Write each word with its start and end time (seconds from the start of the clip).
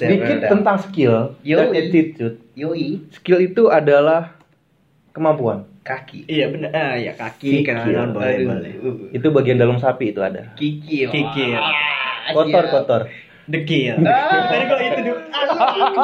Dikit 0.00 0.38
tentang 0.46 0.76
skill 0.78 1.34
dan 1.36 1.66
Yoi. 1.66 1.74
attitude. 1.74 2.36
Yoi, 2.54 2.88
Skill 3.10 3.38
itu 3.44 3.66
adalah 3.66 4.38
kemampuan. 5.10 5.66
kaki. 5.80 6.28
Iya 6.28 6.52
benar. 6.52 6.70
Ah, 6.70 6.94
ya 6.94 7.12
kaki 7.12 7.64
Kikil. 7.64 7.66
kanan 7.66 8.12
boleh 8.12 8.34
Aduh. 8.36 8.46
boleh. 8.46 8.72
Itu 9.10 9.26
bagian 9.30 9.56
dalam 9.56 9.80
sapi 9.80 10.12
itu 10.12 10.20
ada. 10.20 10.52
Kikil. 10.54 11.08
Kikil. 11.08 11.56
Ah, 11.56 12.28
Kotor 12.30 12.64
kotor. 12.68 13.02
Dekil. 13.46 13.96
Ah. 14.04 14.52
Tadi 14.52 14.64
gua 14.68 14.78
itu 14.78 15.00
dulu. 15.02 15.16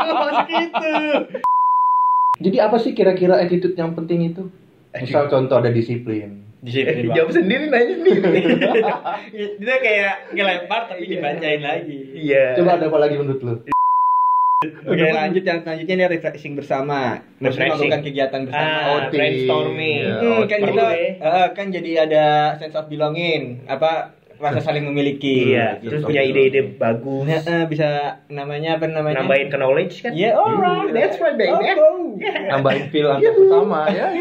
Masuk 0.09 0.49
itu. 0.49 0.93
Jadi 2.41 2.57
apa 2.59 2.77
sih 2.79 2.91
kira-kira 2.91 3.37
attitude 3.37 3.77
yang 3.77 3.93
penting 3.93 4.25
itu? 4.27 4.49
Misal 4.95 5.29
contoh 5.29 5.55
ada 5.55 5.69
disiplin. 5.69 6.41
Disiplin. 6.59 7.13
Jawab 7.13 7.31
sendiri 7.31 7.69
nanya 7.69 7.95
sendiri. 7.95 8.41
Itu 9.53 9.69
kayak 9.69 10.33
ngelempar 10.33 10.89
tapi 10.89 11.05
dibacain 11.07 11.61
lagi. 11.61 11.99
Iya. 12.17 12.57
Coba 12.57 12.81
ada 12.81 12.89
apa 12.89 12.99
lagi 12.99 13.15
menurut 13.15 13.41
lu? 13.43 13.55
Oke 14.83 15.07
lanjut 15.07 15.43
yang 15.43 15.59
selanjutnya 15.61 15.95
ini 15.95 16.05
refreshing 16.09 16.53
bersama. 16.55 17.21
Maksudnya 17.37 17.45
Refreshing. 17.45 17.87
melakukan 17.87 18.01
kegiatan 18.03 18.41
bersama. 18.45 18.71
Ah, 18.71 18.93
Outing. 18.99 19.11
brainstorming. 19.13 20.01
Iya. 20.01 20.17
Hmm, 20.17 20.41
kan 20.45 20.59
kita 20.63 20.85
ya. 20.89 21.09
eh, 21.19 21.47
kan 21.53 21.67
jadi 21.69 21.91
ada 22.03 22.25
sense 22.57 22.73
of 22.73 22.87
belonging, 22.87 23.61
apa 23.65 24.13
rasa 24.35 24.61
saling 24.61 24.85
memiliki. 24.85 25.51
Iya, 25.51 25.79
Gitu. 25.79 25.89
terus 25.89 26.01
punya 26.05 26.21
ide-ide 26.21 26.75
bagus. 26.75 27.23
Nah, 27.25 27.41
eh, 27.41 27.65
bisa 27.65 27.89
namanya 28.29 28.77
apa 28.77 28.85
namanya? 28.87 29.21
Nambahin 29.21 29.47
ke 29.47 29.57
knowledge 29.57 29.95
kan? 30.01 30.11
Ya, 30.13 30.35
alright. 30.35 30.91
That's 30.91 31.17
right, 31.17 31.35
baby. 31.35 31.55
Oh, 31.79 32.19
Nambahin 32.51 32.85
feel 32.91 33.09
antar 33.09 33.33
sesama 33.33 33.89
ya. 33.89 34.05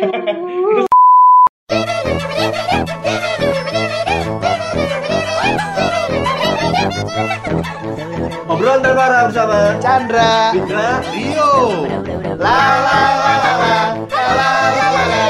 Obrolan 8.54 8.86
terbaru 8.86 9.34
bersama 9.34 9.82
Chandra. 9.82 10.54
Fitra 10.54 11.02
Rio. 11.10 11.90
La 12.38 12.62
la 12.86 13.02
la 13.18 13.34
la 13.34 13.54
la. 13.58 13.98
La 14.14 14.30
la 14.38 14.50
la 14.78 14.88
la 14.94 15.04
la. 15.10 15.24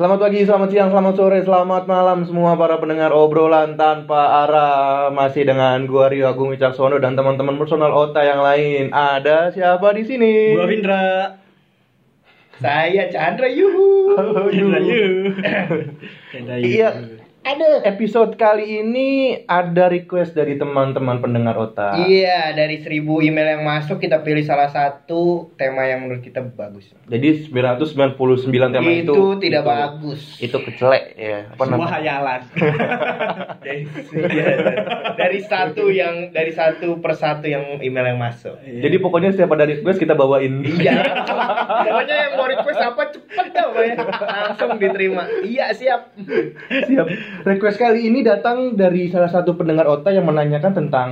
Selamat 0.00 0.16
pagi, 0.16 0.48
selamat 0.48 0.68
siang, 0.72 0.88
selamat 0.96 1.12
sore, 1.12 1.44
selamat 1.44 1.84
malam 1.84 2.24
semua 2.24 2.56
para 2.56 2.80
pendengar 2.80 3.12
obrolan 3.12 3.76
tanpa 3.76 4.48
arah 4.48 5.12
masih 5.12 5.44
dengan 5.44 5.84
gua 5.84 6.08
Rio 6.08 6.24
Agung 6.24 6.56
Wicaksono 6.56 6.96
dan 6.96 7.20
teman-teman 7.20 7.60
personal 7.60 7.92
Ota 7.92 8.24
yang 8.24 8.40
lain. 8.40 8.96
Ada 8.96 9.52
siapa 9.52 9.92
di 9.92 10.08
sini? 10.08 10.56
Gua 10.56 10.64
Findra. 10.72 11.36
Saya 12.64 13.12
Chandra 13.12 13.44
yuhu. 13.44 14.16
Findra 14.48 14.80
you. 14.80 15.36
Findra 16.32 16.56
you. 16.56 16.80
Iya. 16.80 17.20
Ada 17.44 17.84
episode 17.84 18.40
kali 18.40 18.80
ini 18.80 19.36
ada 19.44 19.92
request 19.92 20.32
dari 20.32 20.56
teman-teman 20.56 21.20
pendengar 21.20 21.52
Ota. 21.60 21.92
Iya, 21.92 22.56
dari 22.56 22.80
seribu 22.80 23.20
email 23.20 23.60
yang 23.60 23.68
masuk 23.68 24.00
kita 24.00 24.24
pilih 24.24 24.40
salah 24.48 24.72
satu 24.72 25.52
tema 25.60 25.84
yang 25.84 26.08
menurut 26.08 26.24
kita 26.24 26.40
bagus. 26.40 26.88
Jadi 27.04 27.44
999 27.52 28.48
tema 28.48 28.88
itu 28.88 29.12
itu, 29.12 29.24
tidak 29.44 29.60
itu- 29.60 29.68
bagus. 29.76 30.20
Itu 30.40 30.56
kecelek 30.56 31.20
ya. 31.20 31.52
Apa 31.52 31.68
Semua 31.68 31.84
namanya? 31.84 31.92
hayalan. 32.00 32.40
dari, 33.68 33.82
iya, 34.32 34.48
dari 35.12 35.38
satu 35.44 35.92
yang 35.92 36.32
dari 36.32 36.48
satu 36.48 36.96
persatu 37.04 37.44
yang 37.44 37.76
email 37.84 38.08
yang 38.08 38.24
masuk. 38.24 38.56
Jadi 38.64 38.96
pokoknya 38.96 39.36
setiap 39.36 39.52
ada 39.52 39.68
request 39.68 40.00
kita 40.00 40.16
bawain. 40.16 40.64
Iya. 40.64 40.96
Pokoknya 41.84 42.16
yang 42.16 42.32
mau 42.40 42.48
request 42.48 42.80
apa 42.80 43.02
cepet 43.12 43.46
dah 43.52 43.68
ya. 43.84 43.94
Langsung 44.00 44.80
diterima. 44.80 45.28
Iya, 45.44 45.76
siap. 45.76 46.00
Siap. 46.88 47.06
Request 47.42 47.76
kali 47.76 48.06
ini 48.06 48.22
datang 48.22 48.72
dari 48.72 49.10
salah 49.10 49.26
satu 49.26 49.54
pendengar 49.54 49.84
Ota 49.84 50.08
yang 50.08 50.22
menanyakan 50.22 50.70
tentang 50.72 51.10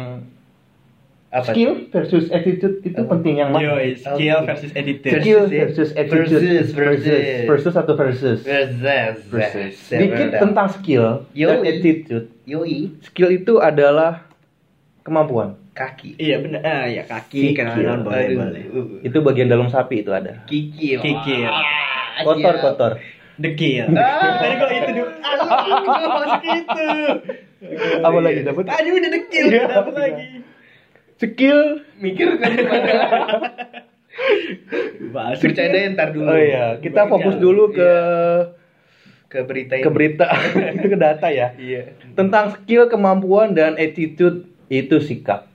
Apa? 1.26 1.48
skill 1.48 1.88
versus 1.88 2.28
attitude 2.28 2.84
itu 2.84 3.00
penting 3.02 3.40
yang 3.40 3.50
Yo, 3.50 3.72
mana? 3.72 3.88
skill 3.96 4.38
versus 4.44 4.70
editor. 4.70 5.10
Skill 5.16 5.42
Versus, 5.48 5.90
attitude 5.90 6.28
versus, 6.28 6.68
versus. 6.70 7.24
versus 7.48 7.74
atau 7.74 7.94
versus 7.96 8.38
Versus. 8.44 9.18
versus. 9.26 9.74
Dikit 9.88 10.28
tentang 10.36 10.68
skill 10.70 11.24
dan 11.26 11.58
Yoi. 11.58 11.66
attitude. 11.66 12.26
Yoi, 12.44 12.78
Skill 13.00 13.30
itu 13.34 13.56
adalah 13.58 14.28
kemampuan. 15.00 15.56
kaki. 15.72 16.20
Iya 16.20 16.36
benar. 16.38 16.60
Ah, 16.62 16.84
ya 16.84 17.00
kaki 17.02 17.56
kanan 17.56 18.04
boleh. 18.04 18.68
Itu 19.00 19.24
bagian 19.24 19.48
dalam 19.48 19.72
sapi 19.72 20.04
itu 20.04 20.12
ada. 20.12 20.44
Kikil. 20.44 21.00
Kikil. 21.00 21.48
Ah, 21.48 22.20
Kotor 22.20 22.54
siap. 22.54 22.62
kotor. 22.62 22.92
Dekil. 23.34 23.86
Ah. 23.92 24.38
Tadi 24.38 24.54
gua 24.54 24.68
itu 24.70 24.90
dulu. 24.92 25.10
Aduh, 25.14 25.48
gua 25.82 26.08
masuk 26.20 26.42
itu. 26.44 26.88
Apa 27.98 28.18
lagi 28.18 28.40
dapat? 28.42 28.64
Tadi 28.66 28.88
udah 28.90 29.10
dekil, 29.10 29.44
Iya. 29.48 29.64
dapat 29.70 29.94
lagi. 29.94 30.24
Skill. 31.16 31.60
Mikir 31.96 32.28
kan 32.36 32.50
gimana? 32.52 32.92
Masuk. 35.12 35.42
Bercandain 35.48 35.94
ntar 35.94 36.12
dulu. 36.12 36.26
Oh 36.26 36.36
iya, 36.36 36.76
kita 36.78 37.06
fokus 37.06 37.36
dulu 37.36 37.70
ke 37.70 37.90
Ke 39.26 39.40
berita 39.42 39.80
ini. 39.80 39.82
ke 39.82 39.88
berita 39.88 40.26
ke 40.82 40.96
data 40.98 41.28
ya. 41.28 41.56
Iya. 41.56 41.96
Tentang 42.12 42.52
skill, 42.52 42.84
kemampuan 42.86 43.56
dan 43.56 43.80
attitude 43.80 44.44
itu 44.68 45.00
sikap. 45.00 45.48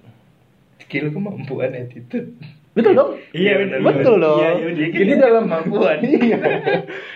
Skill 0.82 1.14
kemampuan 1.14 1.78
attitude. 1.78 2.34
Betul 2.78 2.94
dong? 2.94 3.12
Iya 3.34 3.54
benar. 3.58 3.78
Betul 3.82 4.16
dong. 4.22 4.38
Iya, 4.38 4.50
iya, 4.54 4.70
iya. 4.70 4.88
Jadi 4.94 5.14
dalam 5.18 5.44
kemampuan. 5.50 5.98
Iya. 6.08 6.38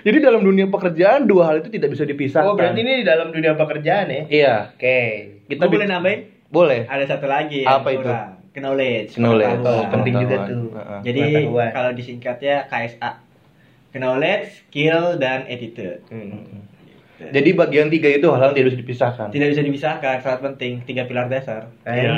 Jadi 0.02 0.18
dalam 0.18 0.42
dunia 0.42 0.66
pekerjaan 0.66 1.30
dua 1.30 1.44
hal 1.54 1.56
itu 1.62 1.70
tidak 1.70 1.94
bisa 1.94 2.04
dipisahkan. 2.10 2.50
Oh, 2.50 2.58
berarti 2.58 2.82
ini 2.82 3.02
di 3.02 3.06
dalam 3.06 3.30
dunia 3.30 3.54
pekerjaan 3.54 4.10
ya? 4.10 4.22
Iya. 4.26 4.56
Oke. 4.74 5.00
Kita 5.46 5.70
Gua 5.70 5.74
boleh 5.78 5.86
nambahin? 5.86 6.20
Boleh. 6.50 6.80
Ada 6.90 7.06
satu 7.16 7.30
lagi. 7.30 7.62
yang 7.62 7.78
Apa 7.78 7.90
itu? 7.94 8.02
kurang. 8.02 8.42
Knowledge. 8.52 9.12
Knowledge. 9.16 9.64
Oh, 9.64 9.84
penting 9.88 10.14
juga 10.18 10.36
tuh. 10.50 10.74
Jadi 11.06 11.48
kalau 11.72 11.92
disingkatnya 11.94 12.56
KSA. 12.68 13.12
Knowledge, 13.92 14.72
skill, 14.72 15.20
dan 15.20 15.44
attitude. 15.52 16.00
Hmm. 16.08 16.64
Jadi 17.30 17.50
bagian 17.54 17.88
tiga 17.88 18.10
itu 18.10 18.26
hal 18.34 18.42
yang 18.42 18.56
tidak 18.58 18.68
bisa 18.74 18.80
dipisahkan. 18.82 19.28
Tidak 19.30 19.48
bisa 19.54 19.62
dipisahkan, 19.62 20.16
sangat 20.20 20.40
penting. 20.42 20.82
Tiga 20.82 21.06
pilar 21.06 21.30
dasar. 21.30 21.70
Iya. 21.86 22.18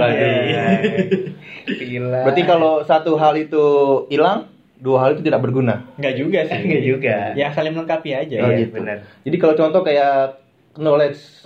Gila. 1.67 2.19
Berarti 2.23 2.41
kalau 2.47 2.81
satu 2.83 3.19
hal 3.19 3.35
itu 3.35 3.63
hilang, 4.07 4.47
dua 4.79 5.03
hal 5.03 5.09
itu 5.15 5.21
tidak 5.27 5.43
berguna. 5.43 5.83
Enggak 5.99 6.15
juga 6.15 6.39
sih. 6.47 6.59
Enggak 6.63 6.83
juga. 6.83 7.15
Ya 7.35 7.51
saling 7.51 7.75
melengkapi 7.75 8.09
aja. 8.15 8.37
Oh, 8.43 8.49
Iya, 8.51 8.67
gitu. 8.67 8.79
benar. 8.79 8.97
Jadi 9.23 9.35
kalau 9.35 9.55
contoh 9.55 9.81
kayak 9.83 10.39
knowledge 10.79 11.42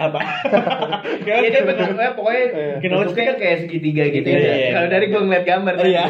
Apa? 0.00 0.18
Iya 1.30 1.48
deh 1.52 1.62
betul 1.62 1.92
ya, 1.94 2.10
pokoknya 2.12 2.44
Iya. 2.80 2.88
bentuknya 2.90 3.24
kan 3.26 3.36
kayak 3.36 3.56
segitiga 3.60 4.04
gitu 4.08 4.26
Iya, 4.26 4.40
ya. 4.40 4.52
iya. 4.56 4.68
Kalau 4.72 4.88
dari 4.88 5.06
gua 5.06 5.20
ngeliat 5.22 5.44
gambar 5.44 5.74
tadi. 5.74 5.90
Iya. 5.90 6.04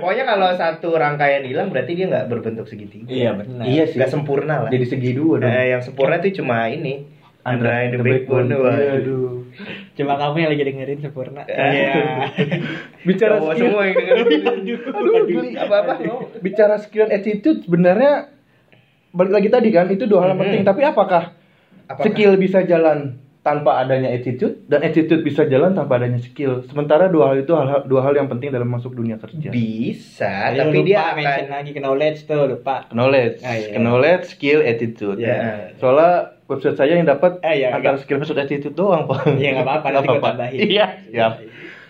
Pokoknya 0.00 0.24
kalau 0.24 0.48
satu 0.54 0.88
rangkaian 0.94 1.42
hilang 1.44 1.68
berarti 1.68 1.92
dia 1.92 2.06
nggak 2.08 2.26
berbentuk 2.26 2.66
segitiga. 2.66 3.06
Iya 3.06 3.30
benar. 3.34 3.62
Iya 3.62 3.84
sih. 3.86 3.96
Nggak 3.96 4.10
sempurna 4.10 4.54
lah. 4.64 4.70
jadi 4.70 4.86
segi 4.86 5.10
dua 5.12 5.34
dong. 5.38 5.50
Eh, 5.50 5.66
yang 5.70 5.82
sempurna 5.82 6.18
tuh 6.18 6.32
cuma 6.32 6.66
ini. 6.66 7.04
Andra 7.44 7.76
and 7.78 7.92
the 7.92 8.00
Backbone. 8.00 8.48
Iya, 8.48 8.56
Waduh. 8.56 8.96
aduh. 8.96 9.30
Cuma 9.94 10.16
kamu 10.16 10.34
yang 10.40 10.50
lagi 10.50 10.64
dengerin 10.64 10.98
sempurna. 10.98 11.44
Iya. 11.44 11.92
Bicara 13.06 13.36
semua 13.52 13.82
yang 13.84 13.94
dengerin. 13.94 14.40
aduh. 14.42 15.44
Apa-apa? 15.60 15.92
Bicara 16.40 16.74
skill 16.78 17.04
and 17.04 17.14
attitude 17.14 17.60
sebenarnya 17.62 18.32
balik 19.12 19.30
lagi 19.30 19.48
tadi 19.48 19.68
kan 19.68 19.86
itu 19.86 20.04
dua 20.04 20.24
hal 20.24 20.32
Mhm. 20.32 20.40
penting. 20.40 20.62
Tapi 20.64 20.82
apakah, 20.82 21.36
Apakah- 21.84 22.04
skill 22.08 22.34
bisa 22.34 22.64
jalan 22.64 23.20
tanpa 23.44 23.76
adanya 23.78 24.08
attitude 24.08 24.64
dan 24.64 24.80
attitude 24.80 25.20
bisa 25.20 25.44
jalan 25.44 25.76
tanpa 25.76 26.00
adanya 26.00 26.16
skill? 26.16 26.64
Sementara 26.64 27.06
dua 27.06 27.28
hal 27.28 27.44
itu 27.44 27.52
hal, 27.52 27.84
dua 27.84 28.00
hal 28.00 28.16
yang 28.16 28.24
penting 28.26 28.48
dalam 28.48 28.66
masuk 28.66 28.96
dunia 28.96 29.14
kerja. 29.14 29.52
Bisa, 29.52 30.50
Tadi 30.50 30.58
tapi 30.58 30.72
lupa 30.74 30.88
dia 30.88 30.98
akan 30.98 31.14
mention 31.14 31.48
lagi 31.52 31.70
knowledge 31.76 32.18
tuh 32.24 32.42
lupa. 32.48 32.76
Knowledge, 32.88 33.38
Ah, 33.40 33.54
iya. 33.54 33.76
knowledge, 33.76 34.24
skill, 34.26 34.58
attitude. 34.58 35.20
Iya. 35.20 35.76
Soalnya 35.76 36.12
website 36.44 36.74
saya 36.74 36.92
yang 36.94 37.04
dapat 37.04 37.40
Eh, 37.40 37.60
iya, 37.60 37.68
antara 37.70 37.94
agak- 37.94 38.02
skill 38.02 38.16
versus 38.18 38.34
attitude 38.34 38.72
doang, 38.72 39.04
Pak. 39.04 39.36
Iya, 39.36 39.48
nggak 39.54 39.66
apa-apa, 39.68 39.86
nanti 39.90 40.08
gua 40.10 40.22
tambahin. 40.24 40.58
Iya, 40.64 40.86
siap. 41.06 41.32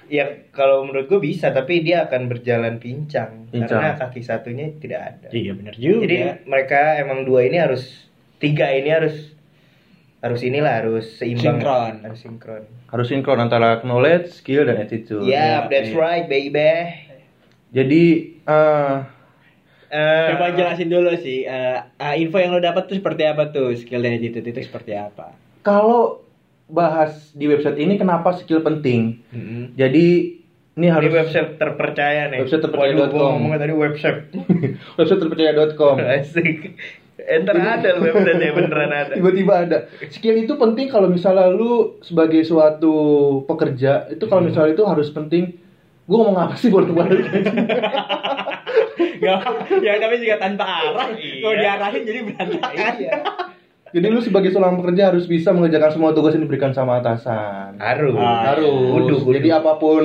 Ya 0.05 0.25
kalau 0.51 0.85
menurut 0.85 1.09
gue 1.09 1.17
bisa, 1.19 1.49
tapi 1.49 1.81
dia 1.81 2.05
akan 2.05 2.29
berjalan 2.29 2.77
pincang, 2.77 3.49
Pincang. 3.49 3.81
karena 3.81 3.97
kaki 3.97 4.21
satunya 4.21 4.69
tidak 4.77 5.01
ada. 5.01 5.29
Iya 5.31 5.57
benar 5.57 5.75
juga. 5.75 6.05
Jadi 6.05 6.17
mereka 6.45 7.01
emang 7.01 7.25
dua 7.25 7.41
ini 7.43 7.57
harus 7.57 7.89
tiga 8.37 8.69
ini 8.69 8.93
harus 8.93 9.33
harus 10.25 10.41
inilah 10.41 10.73
harus 10.81 11.21
seimbang, 11.21 11.61
Sinkron. 11.61 11.95
harus 12.01 12.21
sinkron. 12.25 12.63
Harus 12.89 13.07
sinkron 13.13 13.39
antara 13.45 13.85
knowledge, 13.85 14.33
skill, 14.33 14.65
dan 14.65 14.81
attitude. 14.81 15.29
Ya, 15.29 15.69
that's 15.69 15.93
iya. 15.93 16.01
right, 16.01 16.25
baby. 16.25 16.73
Jadi 17.71 18.03
eh 18.43 18.95
Eh, 19.95 20.29
Coba 20.35 20.51
jelasin 20.59 20.91
dulu 20.91 21.15
sih, 21.23 21.47
eh, 21.47 21.79
eh, 21.87 22.15
info 22.19 22.43
yang 22.43 22.51
lo 22.51 22.59
dapat 22.59 22.91
tuh 22.91 22.99
seperti 22.99 23.31
apa 23.31 23.55
tuh, 23.55 23.79
skill 23.79 24.03
dan 24.03 24.19
attitude 24.19 24.43
itu 24.43 24.67
seperti 24.67 24.91
apa? 24.99 25.39
kalau 25.63 26.21
bahas 26.67 27.31
di 27.33 27.47
website 27.47 27.79
ini 27.79 27.95
kenapa 27.95 28.35
skill 28.35 28.61
penting? 28.61 29.23
mm-mm. 29.31 29.73
Jadi 29.79 30.07
ini 30.75 30.91
Ini 30.91 30.91
harus 30.91 31.15
website 31.15 31.63
terpercaya 31.63 32.27
nih. 32.35 32.43
Website 32.43 32.67
terpercaya.com. 32.67 33.15
Ngomongnya 33.39 33.61
tadi 33.63 33.75
website. 33.79 34.21
website 34.99 35.21
terpercaya.com. 35.23 35.97
Asik. 36.19 36.75
Enter 37.15 37.55
ada 37.55 37.95
lu 37.95 38.11
website 38.11 38.43
ya 38.43 38.53
beneran 38.59 38.91
ada. 38.91 39.15
tiba-tiba 39.15 39.55
ada 39.55 39.79
skill 40.11 40.35
itu 40.35 40.59
penting 40.59 40.91
kalau 40.91 41.07
misalnya 41.07 41.47
lu 41.47 42.03
sebagai 42.03 42.43
suatu 42.43 42.95
pekerja 43.47 44.11
itu 44.11 44.27
kalau 44.27 44.43
misalnya 44.43 44.75
itu 44.75 44.83
harus 44.83 45.15
penting 45.15 45.55
gue 46.05 46.17
ngomong 46.19 46.37
apa 46.37 46.55
sih 46.59 46.75
boleh 46.75 46.91
balik 46.91 47.23
Gak, 48.95 49.41
ya 49.83 49.99
tapi 49.99 50.21
juga 50.21 50.37
tanpa 50.39 50.65
arah. 50.67 51.09
Iya. 51.17 51.43
Kalau 51.43 51.57
diarahin 51.57 52.03
jadi 52.05 52.21
berantakan. 52.29 52.95
Iya. 53.01 53.13
Jadi 53.95 54.11
lu 54.11 54.19
sebagai 54.19 54.51
seorang 54.51 54.75
pekerja 54.77 55.09
harus 55.09 55.25
bisa 55.25 55.49
mengerjakan 55.49 55.87
semua 55.89 56.11
tugas 56.11 56.35
yang 56.35 56.43
diberikan 56.43 56.71
sama 56.71 56.99
atasan 56.99 57.79
Harus. 57.79 58.19
Ah, 58.19 58.51
harus 58.51 58.67
Kudu, 58.67 59.15
kudu. 59.23 59.33
jadi 59.33 59.57
apa 59.57 59.79
pun 59.79 60.03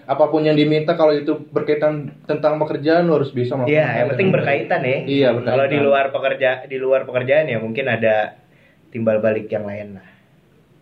apa 0.00 0.24
pun 0.24 0.40
yang 0.40 0.54
diminta 0.54 0.94
kalau 0.94 1.10
itu 1.10 1.34
berkaitan 1.50 2.14
tentang 2.22 2.56
pekerjaan 2.56 3.04
lu 3.04 3.18
harus 3.18 3.28
bisa 3.30 3.58
melakukan 3.58 3.74
Iya, 3.74 3.86
yang 3.92 4.08
penting 4.08 4.28
berkaitan 4.30 4.80
ya. 4.80 4.96
Iya, 5.02 5.28
berkaitan. 5.34 5.52
Kalau 5.52 5.66
di 5.66 5.78
luar 5.80 6.04
pekerja 6.08 6.50
di 6.64 6.76
luar 6.76 7.00
pekerjaan 7.02 7.44
ya 7.44 7.58
mungkin 7.58 7.84
ada 7.84 8.38
timbal 8.88 9.18
balik 9.18 9.50
yang 9.50 9.66
lain 9.66 9.98
lah. 9.98 10.06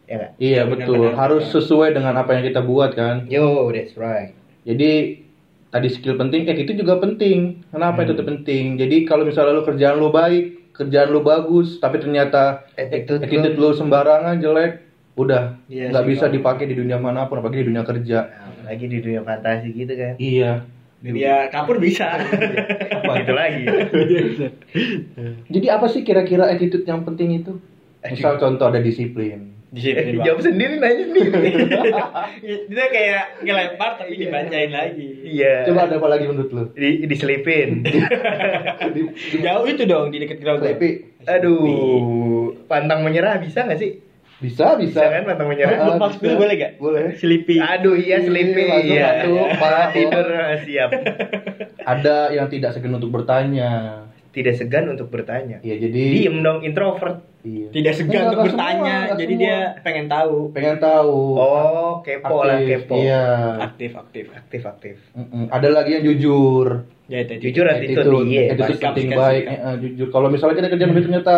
Ya 0.05 0.15
nggak? 0.19 0.33
iya 0.37 0.61
betul 0.67 0.95
Benar-benar. 1.01 1.17
harus 1.17 1.45
sesuai 1.49 1.91
dengan 1.91 2.15
apa 2.15 2.31
yang 2.35 2.45
kita 2.45 2.61
buat 2.61 2.93
kan 2.93 3.25
Yo, 3.25 3.71
that's 3.71 3.97
right. 3.97 4.37
Jadi 4.61 5.23
tadi 5.71 5.89
skill 5.89 6.19
penting, 6.19 6.45
eh 6.45 6.61
itu 6.61 6.75
juga 6.75 6.99
penting. 6.99 7.65
Kenapa 7.71 8.03
Hmm. 8.03 8.11
itu 8.11 8.21
penting? 8.21 8.65
Jadi 8.77 9.07
kalau 9.07 9.25
misalnya 9.25 9.55
lu 9.55 9.65
kerjaan 9.65 9.97
lu 9.97 10.13
baik, 10.13 10.60
kerjaan 10.73 11.13
lu 11.13 11.21
bagus, 11.21 11.77
tapi 11.83 12.01
ternyata 12.01 12.67
Attitude 12.75 13.25
attitude 13.25 13.57
lu 13.59 13.75
sembarangan 13.77 14.41
jelek, 14.41 14.73
udah 15.19 15.61
Iya 15.69 15.93
nggak 15.93 16.07
bisa 16.09 16.27
Pak. 16.29 16.35
dipakai 16.35 16.65
di 16.71 16.77
dunia 16.79 16.97
mana 16.97 17.27
pun, 17.29 17.43
apalagi 17.43 17.63
di 17.63 17.69
dunia 17.75 17.85
kerja. 17.85 18.19
Lagi 18.65 18.87
di 18.87 18.99
dunia 19.03 19.21
fantasi 19.27 19.69
gitu 19.75 19.93
kan. 19.93 20.15
Iya. 20.17 20.53
Dia 21.01 21.49
kapur 21.49 21.81
bisa. 21.81 22.21
Gitu 23.01 23.33
lagi. 23.33 23.65
Jadi 25.49 25.67
apa 25.73 25.87
sih 25.89 26.05
kira-kira 26.05 26.47
attitude 26.49 26.85
yang 26.85 27.03
penting 27.09 27.41
itu? 27.41 27.57
Misal 28.05 28.37
contoh 28.41 28.69
ada 28.69 28.81
disiplin. 28.81 29.60
Disiplin 29.71 30.19
Eh, 30.19 30.27
Jawab 30.27 30.43
sendiri 30.43 30.83
nanya 30.83 31.05
sendiri. 31.07 31.51
Itu 32.67 32.75
kayak 32.75 33.47
ngelempar 33.47 34.03
tapi 34.03 34.19
dibacain 34.19 34.71
lagi. 34.75 35.07
Iya. 35.23 35.71
Coba 35.71 35.87
ada 35.87 35.95
apa 36.03 36.09
lagi 36.11 36.25
menurut 36.27 36.51
lu? 36.51 36.65
di 36.75 37.07
diselipin. 37.07 37.87
Di, 38.91 39.01
di, 39.07 39.37
Jauh 39.39 39.63
itu 39.71 39.87
dong 39.87 40.11
di 40.11 40.19
dekat 40.19 40.43
ground. 40.43 40.67
Sleepy. 40.67 41.23
Aduh, 41.31 42.51
pantang 42.67 43.07
menyerah 43.07 43.39
bisa 43.39 43.63
nggak 43.63 43.79
sih? 43.79 44.03
Bisa, 44.43 44.75
bisa. 44.75 45.05
Bisa 45.05 45.13
kan 45.15 45.23
pantang 45.29 45.47
menyerah? 45.53 45.79
Ah, 45.79 45.87
Lepas 45.95 46.19
dulu 46.19 46.43
boleh 46.43 46.55
gak? 46.59 46.73
Boleh. 46.81 47.15
Sleepy. 47.15 47.61
Aduh 47.61 47.95
iya 47.95 48.19
selipi 48.25 48.67
Masuk, 48.67 48.89
iya. 48.89 49.07
masuk, 49.23 49.47
masuk. 49.61 49.93
Tidur 49.95 50.27
siap. 50.67 50.91
Ada 51.87 52.17
yang 52.35 52.49
tidak 52.51 52.75
segan 52.75 52.97
untuk 52.99 53.13
bertanya. 53.15 53.71
Tidak 54.31 54.55
segan 54.55 54.87
untuk 54.87 55.11
bertanya. 55.11 55.59
Iya, 55.59 55.91
jadi 55.91 56.03
Diem 56.15 56.37
dong 56.47 56.63
introvert. 56.63 57.27
Iya. 57.43 57.75
Tidak 57.75 57.93
segan 57.99 58.15
Enggak, 58.15 58.27
untuk 58.31 58.41
bertanya, 58.47 58.97
semua, 59.11 59.19
jadi 59.19 59.35
semua. 59.35 59.43
dia 59.43 59.59
pengen 59.83 60.07
tahu. 60.07 60.37
pengen 60.55 60.77
tahu. 60.79 61.19
Oh, 61.35 61.93
kepo 62.07 62.37
lah 62.47 62.63
Aktif, 62.63 62.79
kepo. 62.87 62.95
Iya. 62.95 63.25
Aktif, 63.59 63.91
aktif. 63.99 64.25
Aktif 64.31 64.63
aktif. 64.63 64.97
Mm-mm. 65.19 65.51
Ada 65.51 65.69
lagi 65.75 65.91
yang 65.99 66.05
jujur. 66.07 66.87
Ya 67.11 67.27
itu. 67.27 67.51
Jujur 67.51 67.65
attitude 67.67 68.07
iya. 68.31 68.55
attitude 68.55 68.79
Sikap, 68.79 68.95
penting 68.95 69.11
baik. 69.19 69.45
Eh, 69.51 69.59
eh, 69.59 69.75
jujur. 69.83 70.07
Kalau 70.15 70.29
misalnya 70.31 70.55
kita 70.63 70.69
kerjaan 70.71 70.91
tapi 70.95 71.03
ternyata 71.03 71.37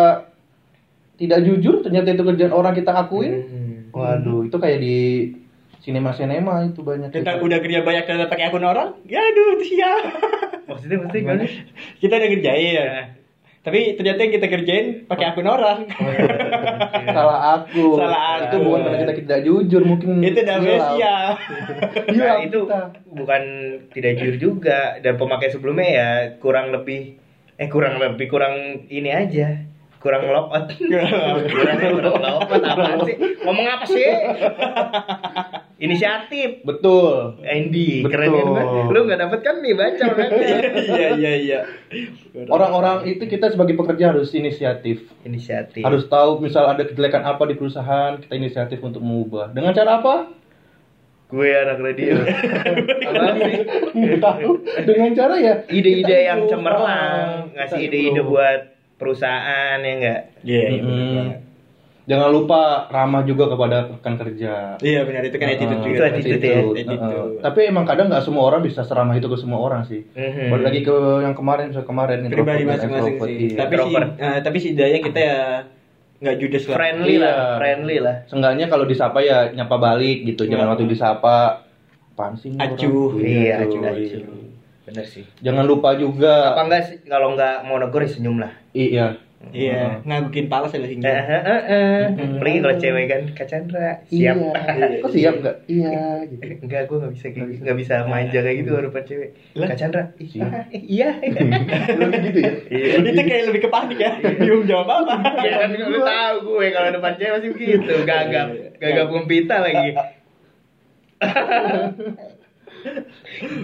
tidak 1.17 1.39
jujur, 1.49 1.75
ternyata 1.81 2.07
itu 2.13 2.23
kerjaan 2.29 2.53
orang 2.53 2.73
kita 2.77 2.91
akuin. 2.93 3.33
Hmm. 3.41 3.79
Waduh, 3.89 4.45
itu 4.45 4.57
kayak 4.61 4.79
di 4.81 4.97
sinema-sinema 5.81 6.63
itu 6.69 6.85
banyak. 6.85 7.09
Kita 7.09 7.37
itu. 7.37 7.45
udah 7.45 7.57
kerja 7.57 7.79
banyak 7.81 8.03
dan 8.05 8.29
pakai 8.29 8.45
akun 8.53 8.65
orang, 8.65 8.95
ya 9.09 9.19
aduh 9.19 9.57
itu 9.57 9.65
sial. 9.73 9.99
Maksudnya 10.73 10.97
maksudnya 10.99 11.21
gimana? 11.21 11.43
kita 12.01 12.13
udah 12.17 12.29
kerjain 12.33 12.73
ya. 12.73 12.87
Tapi 13.63 13.95
ternyata 13.95 14.19
yang 14.27 14.33
kita 14.35 14.47
kerjain 14.51 14.85
pakai 15.07 15.25
akun 15.31 15.47
orang. 15.47 15.87
salah 17.15 17.39
aku. 17.63 17.95
Salah 17.95 18.43
Itu 18.43 18.59
aku. 18.59 18.65
bukan 18.67 18.79
karena 18.83 18.97
kita 18.99 19.13
tidak 19.23 19.39
jujur, 19.47 19.81
mungkin 19.87 20.19
itu 20.19 20.39
sial. 20.43 21.27
Hilang 22.11 22.19
Nah, 22.19 22.37
itu 22.43 22.59
bukan 23.07 23.43
tidak 23.95 24.11
jujur 24.19 24.35
juga 24.35 24.99
dan 24.99 25.15
pemakai 25.15 25.47
sebelumnya 25.47 25.87
ya 25.87 26.09
kurang 26.43 26.75
lebih 26.75 27.23
eh 27.55 27.69
kurang 27.69 28.01
lebih 28.01 28.27
kurang 28.27 28.83
ini 28.89 29.13
aja 29.13 29.63
kurang 30.03 30.27
lock 30.27 30.51
out 30.51 30.67
kurang 31.53 31.79
out 32.19 32.49
apaan 32.51 32.99
sih 33.07 33.15
ngomong 33.45 33.67
apa 33.69 33.85
sih 33.87 34.09
inisiatif 35.83 36.63
Betul. 36.63 37.43
Andy 37.43 38.01
Betul. 38.01 38.09
keren 38.09 38.29
kan 38.31 38.47
Bang? 38.55 38.87
lu 38.87 38.99
nggak 39.03 39.19
dapet 39.19 39.39
kan 39.43 39.55
nih 39.59 39.73
baca 39.75 40.05
berarti 40.15 40.45
Iya 40.95 41.09
iya 41.19 41.31
iya. 41.35 41.59
Orang-orang 42.47 43.03
itu 43.05 43.27
kita 43.27 43.51
sebagai 43.51 43.75
pekerja 43.75 44.15
harus 44.15 44.31
inisiatif. 44.31 45.11
inisiatif 45.21 45.83
Harus 45.83 46.07
tahu 46.07 46.39
misal 46.39 46.65
ada 46.65 46.81
kejelekan 46.81 47.21
apa 47.21 47.45
di 47.45 47.53
perusahaan, 47.53 48.17
kita 48.17 48.33
inisiatif 48.33 48.79
untuk 48.79 49.03
mengubah. 49.03 49.51
Dengan 49.51 49.75
cara 49.75 49.99
apa? 49.99 50.15
gue 51.33 51.49
anak 51.49 51.81
radio 51.81 52.13
tahu. 54.21 54.51
Dengan 54.85 55.17
cara 55.17 55.33
ya 55.41 55.65
ide-ide 55.65 56.29
yang 56.29 56.45
cemerlang 56.45 57.49
ngasih 57.57 57.89
ide-ide 57.89 58.21
buat 58.21 58.77
perusahaan 59.01 59.81
ya 59.81 59.93
enggak 59.97 60.21
Iya 60.45 60.61
iya 60.69 60.81
benar 60.85 60.93
Mm-mm. 60.93 61.27
Jangan 62.03 62.29
lupa 62.29 62.61
ramah 62.87 63.23
juga 63.23 63.47
kepada 63.47 63.87
rekan 63.89 64.15
kerja. 64.15 64.75
Iya 64.77 65.01
benar 65.03 65.23
itu 65.23 65.37
kan 65.37 65.47
attitude 65.47 65.79
Uh, 65.79 65.85
juga. 65.85 65.95
Itu 65.95 66.03
attitude 66.05 66.43
ya, 66.43 66.59
attitude. 66.59 66.99
Uh, 66.99 67.39
tapi 67.39 67.59
emang 67.63 67.85
kadang 67.85 68.11
nggak 68.11 68.21
semua 68.21 68.43
orang 68.45 68.59
bisa 68.59 68.83
seramah 68.83 69.15
itu 69.15 69.25
ke 69.25 69.37
semua 69.37 69.59
orang 69.61 69.81
sih. 69.83 70.03
Mhm. 70.11 70.51
Balik 70.51 70.65
lagi 70.65 70.79
ke 70.81 70.95
yang 71.23 71.31
kemarin, 71.31 71.71
misalnya 71.71 71.87
kemarin 71.87 72.17
Pribadi 72.27 72.63
masing-masing 72.65 73.15
sih. 73.17 73.35
iya. 73.45 73.57
Tapi 73.57 73.73
sih 73.73 73.87
Introvert. 73.87 74.09
eh, 74.17 74.37
tapi 74.41 74.57
setidaknya 74.59 74.99
kita 75.01 75.19
ya 75.21 75.39
nggak 76.19 76.35
judes 76.37 76.63
lah. 76.65 76.75
friendly 76.75 77.13
Iya. 77.13 77.23
lah 77.23 77.35
friendly 77.55 77.97
lah 77.99 78.15
Seenggaknya 78.25 78.65
kalau 78.67 78.83
disapa 78.83 79.19
ya 79.19 79.37
nyapa 79.49 79.75
balik 79.77 80.17
gitu. 80.25 80.43
Jangan 80.43 80.65
Iya. 80.65 80.71
waktu 80.71 80.85
disapa 80.85 81.35
ini 82.45 82.57
Acuh. 82.57 83.09
orang? 83.09 83.25
iya 83.25 83.55
Gitu, 83.63 83.79
acuh 83.79 83.89
acuh 83.89 84.21
bener 84.83 85.05
sih 85.07 85.23
Jangan 85.39 85.63
lupa 85.63 85.95
juga. 85.95 86.51
apa 86.51 86.61
enggak 86.61 86.81
sih 86.85 86.97
kalau 87.03 87.33
enggak 87.33 87.63
mau 87.63 87.75
negur 87.75 87.99
ya 87.99 88.09
senyum 88.09 88.37
lah 88.37 88.51
Iya. 88.71 89.17
Iya, 89.51 89.99
ngagukin 90.01 90.47
pala 90.47 90.65
saya 90.65 90.81
Eh, 90.81 90.87
sih. 90.87 90.97
eh, 90.97 91.03
eh, 91.03 91.61
eh. 91.67 91.99
Mhm. 92.07 92.37
Apalagi 92.37 92.59
kalau 92.59 92.75
cewek 92.79 93.05
kan 93.05 93.21
Kak 93.33 93.45
Chandra 93.45 94.01
siap 94.05 94.33
Iya. 94.33 94.51
Kok 95.03 95.11
siap 95.11 95.33
nggak? 95.37 95.55
Iya. 95.67 95.99
Gitu. 96.23 96.43
enggak 96.63 96.81
gue 96.87 96.95
nggak 96.95 97.11
bisa 97.11 97.25
kayak 97.27 97.45
gitu 97.49 97.61
nggak 97.61 97.77
bisa 97.77 97.93
manja 98.05 98.39
kayak 98.39 98.55
gitu 98.57 98.69
baru 98.71 98.87
depan 98.87 99.03
cewek 99.03 99.29
Lah? 99.53 99.67
Kak 99.67 99.75
Chandra 99.75 100.01
iya 100.15 100.47
iya 100.71 101.09
Lebih 101.99 102.19
gitu 102.23 102.39
ya. 102.39 102.51
iya 102.67 102.85
itu 103.03 103.21
kayak 103.21 103.43
lebih 103.51 103.59
ke 103.59 103.69
panik 103.69 103.97
ya. 103.99 104.11
Bingung 104.15 104.63
jawab 104.63 104.87
apa. 105.03 105.13
Ya 105.37 105.51
kan 105.59 105.69
lu 105.75 105.97
tahu 105.99 106.35
gue 106.47 106.65
kalau 106.69 106.89
depan 106.93 107.11
cewek 107.13 107.31
masih 107.35 107.49
begitu 107.51 107.93
gagap 108.05 108.47
gagap 108.79 109.05
kumpita 109.09 109.55
lagi 109.59 109.87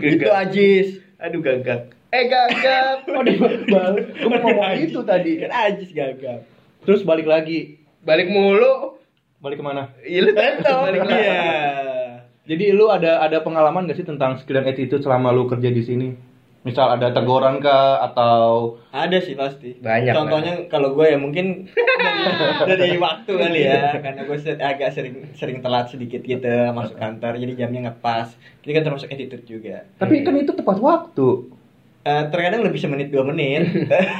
Itu 0.01 0.27
Ajis. 0.29 1.00
aduh 1.15 1.39
gagap 1.39 1.88
eh 2.09 2.23
gagap 2.25 3.05
Oh 3.15 3.21
di 3.21 3.37
balik. 3.37 3.69
Gue 4.15 4.27
mau 4.27 4.39
ngomong 4.41 4.75
itu 4.75 4.99
tadi. 5.03 5.39
Kan 5.39 5.49
Ajis 5.51 5.89
gagal. 5.91 6.41
Terus 6.81 7.01
balik 7.03 7.25
lagi. 7.25 7.77
balik 7.99 8.27
mulu 8.27 8.95
Balik 9.39 9.59
ke 9.59 9.63
mana? 9.63 9.91
iya 10.01 10.19
lu 10.19 10.31
balik 10.31 10.99
lagi 11.01 11.15
Iya. 11.15 11.43
Jadi 12.43 12.65
lu 12.71 12.87
ada 12.87 13.19
ada 13.19 13.39
pengalaman 13.39 13.85
gak 13.85 13.95
sih 13.95 14.03
tentang 14.03 14.35
skill 14.35 14.57
dan 14.57 14.67
attitude 14.67 14.99
selama 14.99 15.29
lu 15.29 15.45
kerja 15.45 15.69
di 15.69 15.79
sini? 15.79 16.07
Misal 16.59 16.91
ada 16.91 17.11
teguran 17.11 17.59
kah 17.59 18.03
atau 18.03 18.75
Ada 18.89 19.19
sih 19.21 19.35
pasti. 19.35 19.79
Banyak, 19.79 20.11
Contohnya 20.11 20.53
kalau 20.67 20.91
gue 20.91 21.07
ya 21.07 21.15
mungkin 21.15 21.71
dari, 21.71 22.75
dari 22.83 22.97
waktu 22.97 23.31
kali 23.31 23.61
ya, 23.63 23.95
karena 23.97 24.21
gue 24.23 24.37
se- 24.37 24.59
agak 24.59 24.91
sering 24.91 25.31
sering 25.33 25.63
telat 25.63 25.87
sedikit 25.87 26.19
gitu 26.19 26.51
masuk 26.73 26.99
kantor, 26.99 27.39
jadi 27.39 27.63
jamnya 27.63 27.79
nggak 27.87 27.99
pas. 27.99 28.27
Ini 28.59 28.75
kan 28.75 28.83
termasuk 28.83 29.07
attitude 29.07 29.45
juga. 29.45 29.87
tapi 29.95 30.19
kan 30.19 30.35
itu 30.35 30.51
tepat 30.51 30.77
waktu. 30.79 31.47
Eh, 32.09 32.23
terkadang 32.33 32.65
lebih 32.65 32.79
semenit 32.81 33.13
dua 33.13 33.21
menit. 33.21 33.69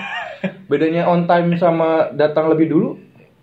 Bedanya 0.70 1.10
on 1.10 1.26
time 1.26 1.58
sama 1.58 2.14
datang 2.14 2.54
lebih 2.54 2.70
dulu. 2.70 2.90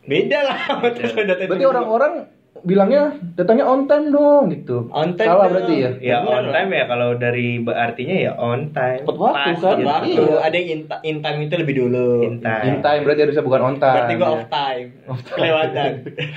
Beda 0.06 0.38
lah. 0.46 0.60
itu. 0.86 1.02
Berarti 1.50 1.66
orang-orang 1.66 2.30
bilangnya 2.62 3.02
datangnya 3.34 3.64
on 3.64 3.84
time 3.84 4.08
dong 4.08 4.48
gitu. 4.48 4.88
On 4.88 5.12
time 5.12 5.28
Salah 5.28 5.46
dong. 5.46 5.52
berarti 5.58 5.75
ya? 5.76 5.90
ya 5.98 6.16
Bener 6.20 6.32
on 6.32 6.46
time 6.50 6.70
ya 6.70 6.84
kalau 6.86 7.08
dari 7.14 7.46
artinya 7.62 8.16
ya 8.16 8.32
on 8.34 8.60
time 8.70 9.02
Tepat 9.02 9.16
waktu, 9.18 9.36
Pas 9.36 9.58
kan? 9.58 9.76
gitu. 9.76 9.86
waktu 9.86 10.10
Iya. 10.16 10.36
ada 10.40 10.56
yang 10.56 10.68
in, 10.70 10.80
in 11.02 11.16
time 11.20 11.38
itu 11.42 11.54
lebih 11.56 11.75
dulu. 11.76 12.08
In 12.22 12.36
time. 12.40 12.64
In 12.64 12.76
time 12.80 13.00
berarti 13.02 13.20
harusnya 13.22 13.44
bukan 13.44 13.60
on 13.60 13.76
time. 13.76 13.96
Berarti 13.98 14.14
gue 14.14 14.22
ya. 14.22 14.32
off 14.32 14.44
time. 14.48 14.86
Kelewatan. 15.28 15.90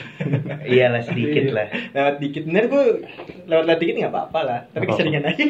iyalah 0.70 1.02
sedikit 1.02 1.46
lah 1.50 1.68
lewat 1.92 2.16
dikit 2.20 2.44
bener 2.46 2.64
gue 2.68 2.84
lewat 3.50 3.64
lewat 3.66 3.80
dikit 3.80 3.96
nggak 3.98 4.14
apa-apa 4.14 4.40
lah. 4.44 4.60
Tapi 4.72 4.86
keseringan 4.86 5.24
aja. 5.26 5.44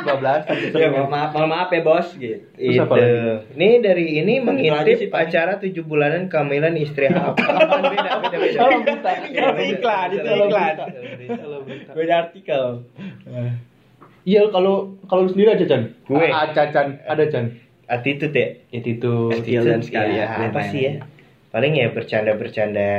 12 0.00 0.74
ya 0.74 0.88
maaf, 1.06 1.30
mohon 1.32 1.48
maaf 1.48 1.68
ya 1.70 1.80
bos 1.80 2.08
gitu. 2.16 2.40
Itu 2.56 2.84
ini 3.54 3.80
dari 3.80 4.20
ini 4.20 4.40
mengintip 4.40 5.12
acara 5.12 5.56
tujuh 5.56 5.84
bulanan 5.84 6.28
kehamilan 6.28 6.74
istri 6.76 7.08
apa 7.10 7.36
beda 7.80 8.10
beda 8.20 8.36
beda 8.36 8.56
Salah 8.56 8.80
berita. 8.80 9.10
Itu 9.60 9.88
iklan, 10.06 10.38
itu 10.38 10.48
iklan. 10.48 10.74
Beda 11.92 12.14
artikel. 12.24 12.64
Iya 14.20 14.42
kalau 14.48 14.74
kalau 15.04 15.24
lu 15.24 15.30
sendiri 15.30 15.48
aja 15.50 15.64
Chan. 15.66 15.82
Gue. 16.04 16.28
Ah, 16.28 16.48
Chan, 16.50 16.68
Chan. 16.70 16.88
ada 17.04 17.24
Chan. 17.26 17.46
attitude 17.90 18.38
ya 18.38 18.46
Itu 18.70 19.34
Skill 19.34 19.66
dan 19.66 19.82
sekali 19.82 20.14
ya, 20.14 20.30
ya, 20.30 20.46
apa 20.46 20.62
sih 20.64 20.80
ya 20.80 20.92
paling 21.50 21.74
ya 21.74 21.90
bercanda-bercanda 21.90 22.90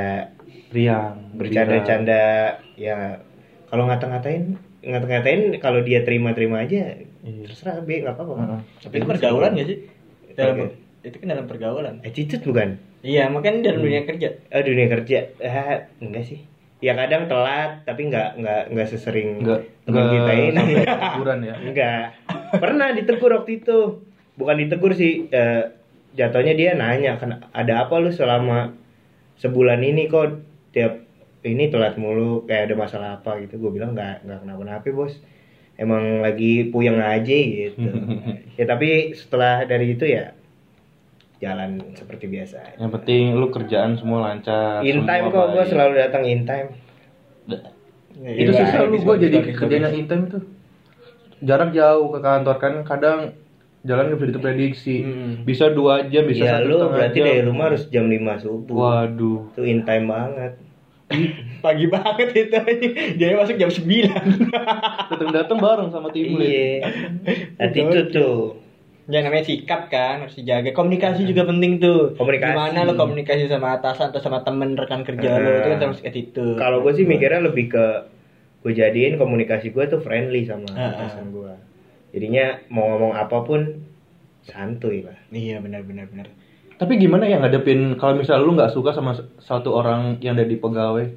riang, 0.68 1.32
bercanda-canda 1.32 2.22
ya 2.76 3.24
kalau 3.66 3.88
ngata-ngatain 3.88 4.60
ngata-ngatain 4.84 5.56
kalau 5.58 5.80
dia 5.80 6.04
terima-terima 6.04 6.60
aja 6.60 7.00
Iya. 7.24 7.48
terserah 7.48 7.80
be 7.80 8.04
nggak 8.04 8.20
apa-apa 8.20 8.34
Heeh. 8.36 8.60
Tapi 8.84 8.96
itu 8.98 9.06
pergaulan 9.08 9.52
gak 9.54 9.68
sih? 9.70 9.78
Dalam 10.34 10.56
Oke. 10.60 10.76
itu 11.02 11.16
kan 11.16 11.28
dalam 11.30 11.46
pergaulan. 11.48 11.96
attitude 12.04 12.44
bukan 12.44 12.70
Iya, 13.00 13.32
makanya 13.32 13.60
dalam 13.64 13.80
Hmm. 13.80 13.86
dunia 13.88 14.02
kerja. 14.04 14.28
oh, 14.44 14.60
dunia 14.60 14.88
kerja 14.92 15.18
ah, 15.40 15.88
enggak 16.04 16.24
sih 16.28 16.40
ya 16.82 16.98
kadang 16.98 17.30
telat 17.30 17.86
tapi 17.86 18.10
nggak 18.10 18.42
nggak 18.42 18.62
nggak 18.74 18.88
sesering 18.90 19.46
teman 19.86 20.06
kita 20.10 20.32
ini. 20.34 20.66
teguran 21.14 21.40
ya. 21.46 21.56
enggak 21.62 22.04
pernah 22.58 22.90
ditegur 22.92 23.32
waktu 23.38 23.62
itu. 23.62 24.02
Bukan 24.36 24.58
ditegur 24.58 24.98
sih 24.98 25.30
eh, 25.30 25.78
jatuhnya 26.18 26.58
dia 26.58 26.74
nanya 26.74 27.22
kan 27.22 27.46
ada 27.54 27.86
apa 27.86 28.02
lu 28.02 28.10
selama 28.10 28.74
sebulan 29.38 29.80
ini 29.86 30.10
kok 30.10 30.42
tiap 30.74 31.06
ini 31.46 31.70
telat 31.70 32.02
mulu? 32.02 32.50
Kayak 32.50 32.74
ada 32.74 32.76
masalah 32.76 33.10
apa? 33.22 33.38
Gitu. 33.46 33.62
Gue 33.62 33.72
bilang 33.78 33.94
nggak 33.94 34.26
nggak 34.26 34.40
kenapa-napa 34.42 34.90
bos. 34.90 35.14
Emang 35.78 36.26
lagi 36.26 36.74
puyeng 36.74 36.98
aja 36.98 37.38
gitu. 37.38 37.88
Ya 38.60 38.70
tapi 38.70 39.18
setelah 39.18 39.66
dari 39.66 39.98
itu 39.98 40.06
ya 40.06 40.38
jalan 41.42 41.82
seperti 41.92 42.30
biasa 42.30 42.78
Yang 42.78 42.92
penting 42.96 43.24
lu 43.34 43.50
kerjaan 43.50 43.98
semua 43.98 44.24
lancar. 44.24 44.86
in 44.86 45.04
time 45.04 45.28
kok 45.28 45.46
gue 45.52 45.64
selalu 45.66 45.94
datang 45.98 46.24
in 46.24 46.46
time 46.46 46.70
itu 48.22 48.52
Iya, 48.52 48.54
susah 48.54 48.80
lu 48.84 48.94
bisa, 48.94 49.18
jadi 49.18 49.38
kerjanya 49.50 49.90
in 49.90 50.06
time 50.06 50.30
tuh. 50.30 50.44
Jarak 51.42 51.74
jauh 51.74 52.14
ke 52.14 52.20
kantor 52.22 52.56
kan 52.56 52.74
kadang 52.84 53.20
jalan 53.82 54.14
nggak 54.14 54.20
bisa 54.20 54.32
diprediksi. 54.38 54.96
Hmm. 55.02 55.34
Bisa 55.42 55.74
dua 55.74 56.06
jam, 56.06 56.30
bisa 56.30 56.44
ya 56.46 56.52
satu 56.54 56.70
lu 56.70 56.76
setengah 56.78 56.94
berarti 56.94 57.18
jam. 57.18 57.26
dari 57.26 57.42
rumah 57.42 57.66
harus 57.66 57.84
jam 57.90 58.06
5 58.06 58.22
subuh 58.38 58.76
Waduh. 58.78 59.40
itu 59.50 59.62
in 59.66 59.82
time 59.82 60.06
banget 60.06 60.54
Pagi 61.66 61.86
banget 61.88 62.30
itu. 62.32 62.58
Dia 63.18 63.36
masuk 63.36 63.58
jam 63.58 63.68
9. 63.68 63.82
Datang-datang 65.10 65.58
bareng 65.58 65.90
sama 65.90 66.08
tim 66.14 66.38
iya 66.38 66.86
attitude 67.58 68.14
tuh 68.14 68.60
Ya 69.04 69.20
namanya 69.20 69.44
sikap 69.44 69.88
kan 69.88 70.22
harus 70.22 70.36
dijaga. 70.36 70.72
Komunikasi 70.72 71.24
juga 71.24 71.44
penting 71.44 71.78
tuh. 71.78 72.14
Komunikasi. 72.14 72.54
Gimana 72.54 72.80
lo 72.84 72.94
komunikasi 72.94 73.46
sama 73.46 73.74
atasan 73.74 74.10
atau 74.10 74.20
sama 74.20 74.42
temen 74.42 74.74
rekan 74.74 75.02
kerja 75.02 75.30
lo 75.34 75.42
Nah. 75.42 75.58
itu 75.58 75.68
kan 75.68 75.80
termasuk 75.80 76.06
attitude. 76.06 76.56
kalau 76.56 76.80
gue 76.80 76.94
sih 76.94 77.04
mikirnya 77.04 77.42
lebih 77.42 77.66
ke 77.68 77.86
gue 78.62 78.72
jadiin 78.72 79.18
komunikasi 79.18 79.70
gue 79.70 79.84
tuh 79.88 80.00
friendly 80.00 80.44
sama 80.44 80.70
ah. 80.72 80.94
atasan 80.94 81.32
gue 81.32 81.50
jadinya 82.12 82.62
mau 82.68 82.94
ngomong 82.94 83.14
apa 83.16 83.42
pun 83.42 83.82
santuy 84.42 85.02
lah 85.02 85.18
Iya 85.28 85.58
benar 85.60 85.82
benar 85.82 86.06
benar. 86.08 86.30
Tapi 86.76 86.98
gimana 86.98 87.26
ya 87.26 87.38
ngadepin 87.38 87.94
kalau 87.96 88.16
misal 88.16 88.38
lu 88.40 88.54
nggak 88.54 88.70
suka 88.70 88.90
sama 88.92 89.14
satu 89.40 89.72
orang 89.72 90.18
yang 90.20 90.34
jadi 90.36 90.56
pegawai? 90.56 91.10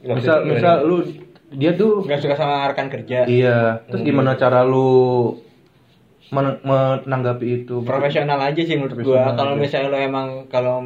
Maksudnya 0.00 0.14
Misal 0.16 0.36
gimana? 0.40 0.52
misal 0.52 0.74
lu 0.82 0.96
dia 1.50 1.70
tuh 1.72 2.02
Gak 2.02 2.18
suka 2.18 2.34
sama 2.34 2.66
rekan 2.66 2.86
kerja. 2.88 3.24
iya, 3.24 3.78
terus 3.84 4.02
Hmm. 4.02 4.08
gimana 4.08 4.34
cara 4.34 4.62
lu 4.62 5.38
men- 6.36 6.60
menanggapi 6.70 7.46
itu? 7.62 7.74
Profesional 7.90 8.38
aja 8.48 8.60
sih 8.68 8.76
menurut 8.78 8.98
gua. 9.06 9.22
Kalau 9.38 9.54
misalnya 9.64 9.88
lo 9.92 9.98
emang 10.10 10.28
kalau 10.54 10.76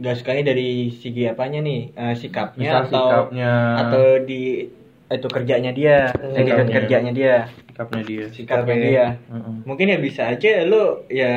nggak 0.00 0.14
sukanya 0.18 0.42
dari 0.50 0.88
segi 1.02 1.22
apanya 1.32 1.58
nih 1.68 1.80
eh, 2.00 2.14
sikapnya 2.22 2.68
Misal 2.70 2.80
atau 2.86 3.04
sikapnya, 3.04 3.50
atau 3.82 4.02
di 4.28 4.40
itu 5.10 5.28
kerjanya 5.36 5.70
dia, 5.78 5.96
Sikapnya. 6.36 6.74
kerjanya 6.78 7.10
dia, 7.18 7.34
sikapnya 7.66 8.02
dia. 8.06 8.24
sikapnya 8.36 8.76
Sikapnya. 8.76 8.76
dia. 8.86 9.04
Heeh. 9.32 9.54
Mungkin 9.68 9.86
ya 9.92 9.98
bisa 10.06 10.22
aja 10.32 10.50
lo 10.70 11.04
ya 11.10 11.30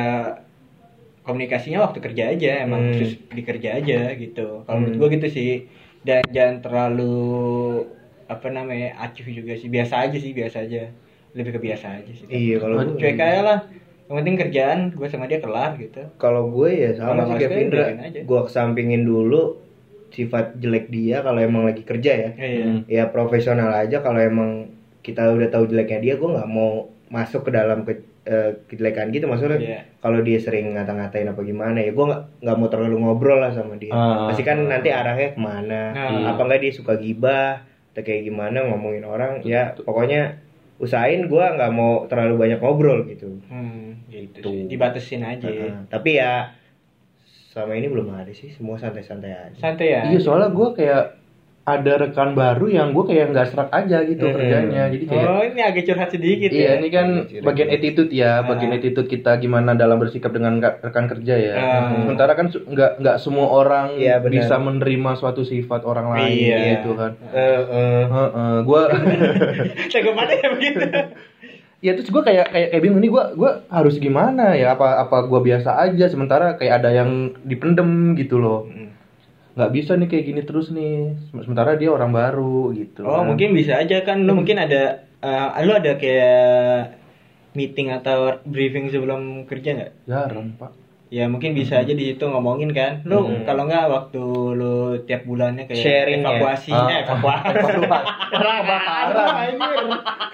komunikasinya 1.26 1.78
waktu 1.84 1.98
kerja 2.04 2.24
aja, 2.32 2.48
emang 2.64 2.80
Hmm. 2.84 2.88
khusus 2.92 3.10
di 3.36 3.42
kerja 3.48 3.68
aja 3.80 3.98
gitu. 4.22 4.40
Kalau 4.64 4.76
Hmm. 4.76 4.82
menurut 4.84 4.96
gua 5.00 5.08
gitu 5.16 5.28
sih. 5.36 5.50
Dan 6.04 6.22
jangan 6.36 6.56
terlalu 6.64 7.02
apa 8.28 8.48
namanya 8.56 8.96
acuh 9.04 9.26
juga 9.28 9.52
sih, 9.60 9.68
biasa 9.68 9.94
aja 10.08 10.16
sih, 10.24 10.32
biasa 10.38 10.58
aja. 10.64 10.78
Lebih 11.34 11.52
ke 11.52 11.60
biasa 11.60 11.86
aja 11.96 12.10
sih. 12.10 12.26
iya 12.26 12.56
kalau 12.56 12.78
gue 12.80 12.94
Cuek 12.96 13.14
aja 13.16 13.42
lah. 13.42 13.58
Yang 14.04 14.16
penting 14.20 14.36
kerjaan 14.38 14.78
gue 14.90 15.06
sama 15.06 15.24
dia 15.24 15.38
kelar 15.38 15.74
gitu. 15.76 16.02
kalau 16.16 16.48
gue 16.48 16.70
ya 16.70 16.90
sama 16.92 17.08
Kalau 17.10 17.22
sih 17.24 17.30
nggak 17.32 17.40
kayak 17.42 17.62
Indra 17.62 17.84
gue 18.22 18.40
kesampingin 18.42 19.02
dulu 19.02 19.42
sifat 20.08 20.54
jelek 20.56 20.86
dia 20.88 21.20
kalau 21.20 21.40
emang 21.40 21.64
lagi 21.64 21.82
kerja 21.82 22.12
ya 22.14 22.30
Iya. 22.36 22.62
Hmm. 22.62 22.80
ya 22.86 23.02
profesional 23.08 23.74
aja 23.74 23.98
kalau 23.98 24.20
emang 24.20 24.70
kita 25.00 25.26
udah 25.28 25.48
tahu 25.48 25.66
jeleknya 25.66 25.98
dia 26.00 26.14
gue 26.14 26.28
nggak 26.28 26.46
mau 26.46 26.86
masuk 27.06 27.44
ke 27.44 27.50
dalam 27.50 27.82
ke, 27.82 27.98
eh, 28.22 28.62
kejelekan 28.66 29.10
gitu 29.10 29.26
maksudnya 29.26 29.58
Iya. 29.58 29.80
kalau 29.98 30.20
dia 30.20 30.38
sering 30.38 30.70
ngata-ngatain 30.70 31.26
apa 31.26 31.40
gimana 31.40 31.78
ya 31.78 31.90
gue 31.90 32.04
nggak 32.04 32.22
nggak 32.40 32.56
mau 32.56 32.68
terlalu 32.68 32.96
ngobrol 33.00 33.38
lah 33.38 33.50
sama 33.50 33.74
dia 33.74 33.90
Ah. 33.90 34.28
pasti 34.28 34.42
kan 34.42 34.60
nanti 34.62 34.88
arahnya 34.88 35.32
ke 35.32 35.40
mana 35.40 35.82
Nah. 35.90 36.30
apa 36.30 36.40
enggak 36.40 36.60
dia 36.60 36.72
suka 36.72 36.94
gibah 36.94 37.64
atau 37.90 38.00
kayak 38.00 38.22
gimana 38.22 38.62
ngomongin 38.64 39.02
orang 39.02 39.42
ya 39.42 39.74
pokoknya 39.74 40.38
usahain 40.76 41.24
gue 41.24 41.44
nggak 41.46 41.70
mau 41.70 42.04
terlalu 42.04 42.34
banyak 42.36 42.58
ngobrol 42.58 43.06
gitu 43.06 43.38
Hmm, 43.46 44.02
gitu 44.06 44.38
Tuh. 44.40 44.50
sih. 44.50 44.66
Dibatasin 44.66 45.22
aja. 45.22 45.44
Heeh. 45.44 45.72
tapi 45.86 46.10
ya 46.14 46.50
selama 47.48 47.72
ini 47.72 47.86
belum 47.86 48.10
ada 48.10 48.30
sih 48.30 48.50
semua 48.50 48.74
santai-santai 48.74 49.30
aja 49.30 49.54
Santai 49.56 49.94
ya. 49.94 50.02
Iya 50.10 50.18
soalnya 50.18 50.50
gue 50.50 50.68
kayak 50.74 51.02
ada 51.64 51.96
rekan 51.98 52.32
baru 52.32 52.68
yang 52.68 52.92
gue 52.92 53.04
kayak 53.04 53.32
nggak 53.32 53.46
serak 53.48 53.70
aja 53.70 54.04
gitu 54.04 54.20
Hmm. 54.22 54.36
kerjanya, 54.36 54.82
jadi 54.86 55.04
kayak 55.06 55.26
Oh, 55.26 55.42
ini 55.42 55.60
agak 55.60 55.84
curhat 55.84 56.10
sedikit 56.10 56.50
Iya, 56.50 56.60
ya. 56.60 56.72
ini 56.76 56.88
kan 56.88 57.06
bagian 57.40 57.68
attitude 57.70 58.10
ya, 58.10 58.44
bagian 58.44 58.68
Ah. 58.68 58.76
attitude 58.76 59.08
kita 59.08 59.32
gimana 59.36 59.72
dalam 59.72 59.96
bersikap 59.96 60.28
dengan 60.28 60.60
ka- 60.60 60.76
rekan 60.78 61.08
kerja 61.08 61.34
ya. 61.34 61.54
Ah. 61.54 61.88
Sementara 61.96 62.32
kan 62.34 62.52
nggak 62.52 63.00
nggak 63.00 63.16
semua 63.16 63.48
orang 63.48 63.96
benar. 63.96 64.28
bisa 64.28 64.54
menerima 64.56 65.10
suatu 65.14 65.40
sifat 65.42 65.82
orang 65.82 66.12
lain 66.12 66.36
Iya. 66.36 66.58
gitu 66.76 66.92
kan. 66.92 67.16
Eh. 67.30 67.60
Heeh, 68.04 68.56
gua 68.60 68.82
Tanggapannya 69.88 70.36
ya 70.36 70.48
begitu. 70.50 70.80
ya 71.80 71.92
terus 71.92 72.08
gua 72.08 72.22
kayak 72.22 72.48
kayak 72.48 72.68
kayak 72.70 72.82
bingung 72.82 72.96
nih 72.98 73.08
gua 73.08 73.32
gua 73.32 73.50
harus 73.68 73.96
gimana 73.96 74.52
ya 74.52 74.72
apa 74.72 75.00
apa 75.00 75.16
gua 75.22 75.40
biasa 75.40 75.76
aja 75.78 76.08
sementara 76.08 76.56
kayak 76.56 76.80
ada 76.80 76.92
yang 76.94 77.10
dipendem 77.40 77.88
gitu 78.14 78.36
loh. 78.36 78.68
Nggak 79.54 79.70
bisa 79.70 79.92
nih 79.94 80.08
kayak 80.10 80.26
gini 80.26 80.40
terus 80.42 80.66
nih. 80.74 81.14
Sementara 81.30 81.78
dia 81.78 81.90
orang 81.94 82.10
baru 82.10 82.74
gitu. 82.74 83.06
Oh, 83.06 83.22
kan. 83.22 83.30
mungkin 83.30 83.54
bisa 83.54 83.78
aja 83.78 84.02
kan 84.02 84.26
lu 84.26 84.34
mungkin 84.34 84.58
ada 84.58 85.06
eh, 85.22 85.62
lu 85.62 85.72
ada 85.72 85.94
kayak 85.94 86.98
meeting 87.54 87.94
atau 87.94 88.42
briefing 88.42 88.90
sebelum 88.90 89.46
kerja 89.46 89.78
nggak? 89.78 89.92
jarang, 90.10 90.58
Pak. 90.58 90.83
Ya 91.14 91.24
mungkin 91.24 91.54
bisa 91.54 91.78
aja 91.78 91.90
di 91.90 92.10
situ 92.10 92.22
ngomongin 92.24 92.70
kan. 92.70 93.00
Lu 93.04 93.22
Hmm. 93.22 93.42
kalau 93.46 93.64
nggak 93.64 93.86
waktu 93.86 94.20
lu 94.52 94.72
tiap 95.00 95.22
bulannya 95.22 95.64
kayak 95.64 95.78
Sharing 95.78 96.18
ya? 96.18 96.22
evakuasi, 96.26 96.68
Ah. 96.68 96.84
eh, 96.90 96.98
evakuasi. 97.06 97.54
Kebakaran. 98.34 99.54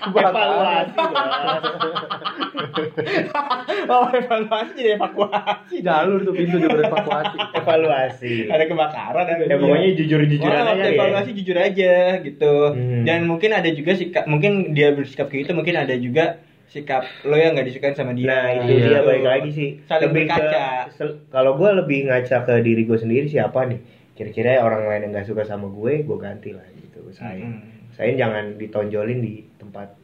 evaluasi 0.01 0.97
oh, 3.87 4.05
evaluasi 4.11 4.71
jadi 4.75 4.91
evakuasi. 4.97 5.75
Jalur 5.83 6.19
tuh 6.23 6.33
pintu 6.33 6.57
dia 6.57 6.69
berevakuasi. 6.71 7.37
evaluasi 7.55 8.33
Ada 8.49 8.65
kebakaran 8.65 9.25
ada. 9.27 9.43
ya 9.45 9.55
pokoknya 9.57 9.89
jujur-jujuran 9.95 10.59
Oh, 10.59 10.71
aja 10.73 10.81
ya 10.81 10.87
evaluasi 10.95 11.31
jujur 11.35 11.57
aja 11.57 11.95
gitu. 12.21 12.53
Hmm. 12.73 13.03
Dan 13.05 13.19
mungkin 13.27 13.51
ada 13.53 13.69
juga 13.69 13.93
sikap 13.95 14.25
mungkin 14.25 14.73
dia 14.73 14.91
bersikap 14.91 15.29
kayak 15.29 15.45
gitu, 15.45 15.53
mungkin 15.53 15.75
ada 15.77 15.93
juga 15.95 16.41
sikap 16.71 17.03
lo 17.25 17.35
yang 17.35 17.53
nggak 17.53 17.67
disukain 17.67 17.93
sama 17.93 18.13
dia. 18.13 18.25
nah 18.25 18.47
itu 18.49 18.73
Iya. 18.73 18.87
dia 18.89 19.01
balik 19.03 19.27
lagi 19.27 19.51
sih 19.51 19.69
Saling 19.85 20.07
Lebih 20.07 20.23
ke- 20.25 20.39
berkaca. 20.39 20.65
kalau 21.29 21.53
gue 21.55 21.71
lebih 21.77 21.99
ngaca 22.07 22.37
ke 22.41 22.55
diri 22.61 22.83
gue 22.83 22.95
sendiri 22.97 23.27
siapa 23.27 23.67
nih 23.67 23.81
kira-kira 24.13 24.61
orang 24.61 24.85
lain 24.85 25.01
yang 25.03 25.13
nggak 25.13 25.27
suka 25.27 25.43
sama 25.43 25.67
gue 25.69 26.01
gue 26.01 26.17
ganti 26.17 26.51
lah 26.51 26.63
gitu 26.73 27.03
saya 27.11 27.43
Mm-mm. 27.43 27.91
saya 27.91 28.15
jangan 28.15 28.55
ditonjolin 28.55 29.19
di 29.19 29.51
tempat 29.57 29.99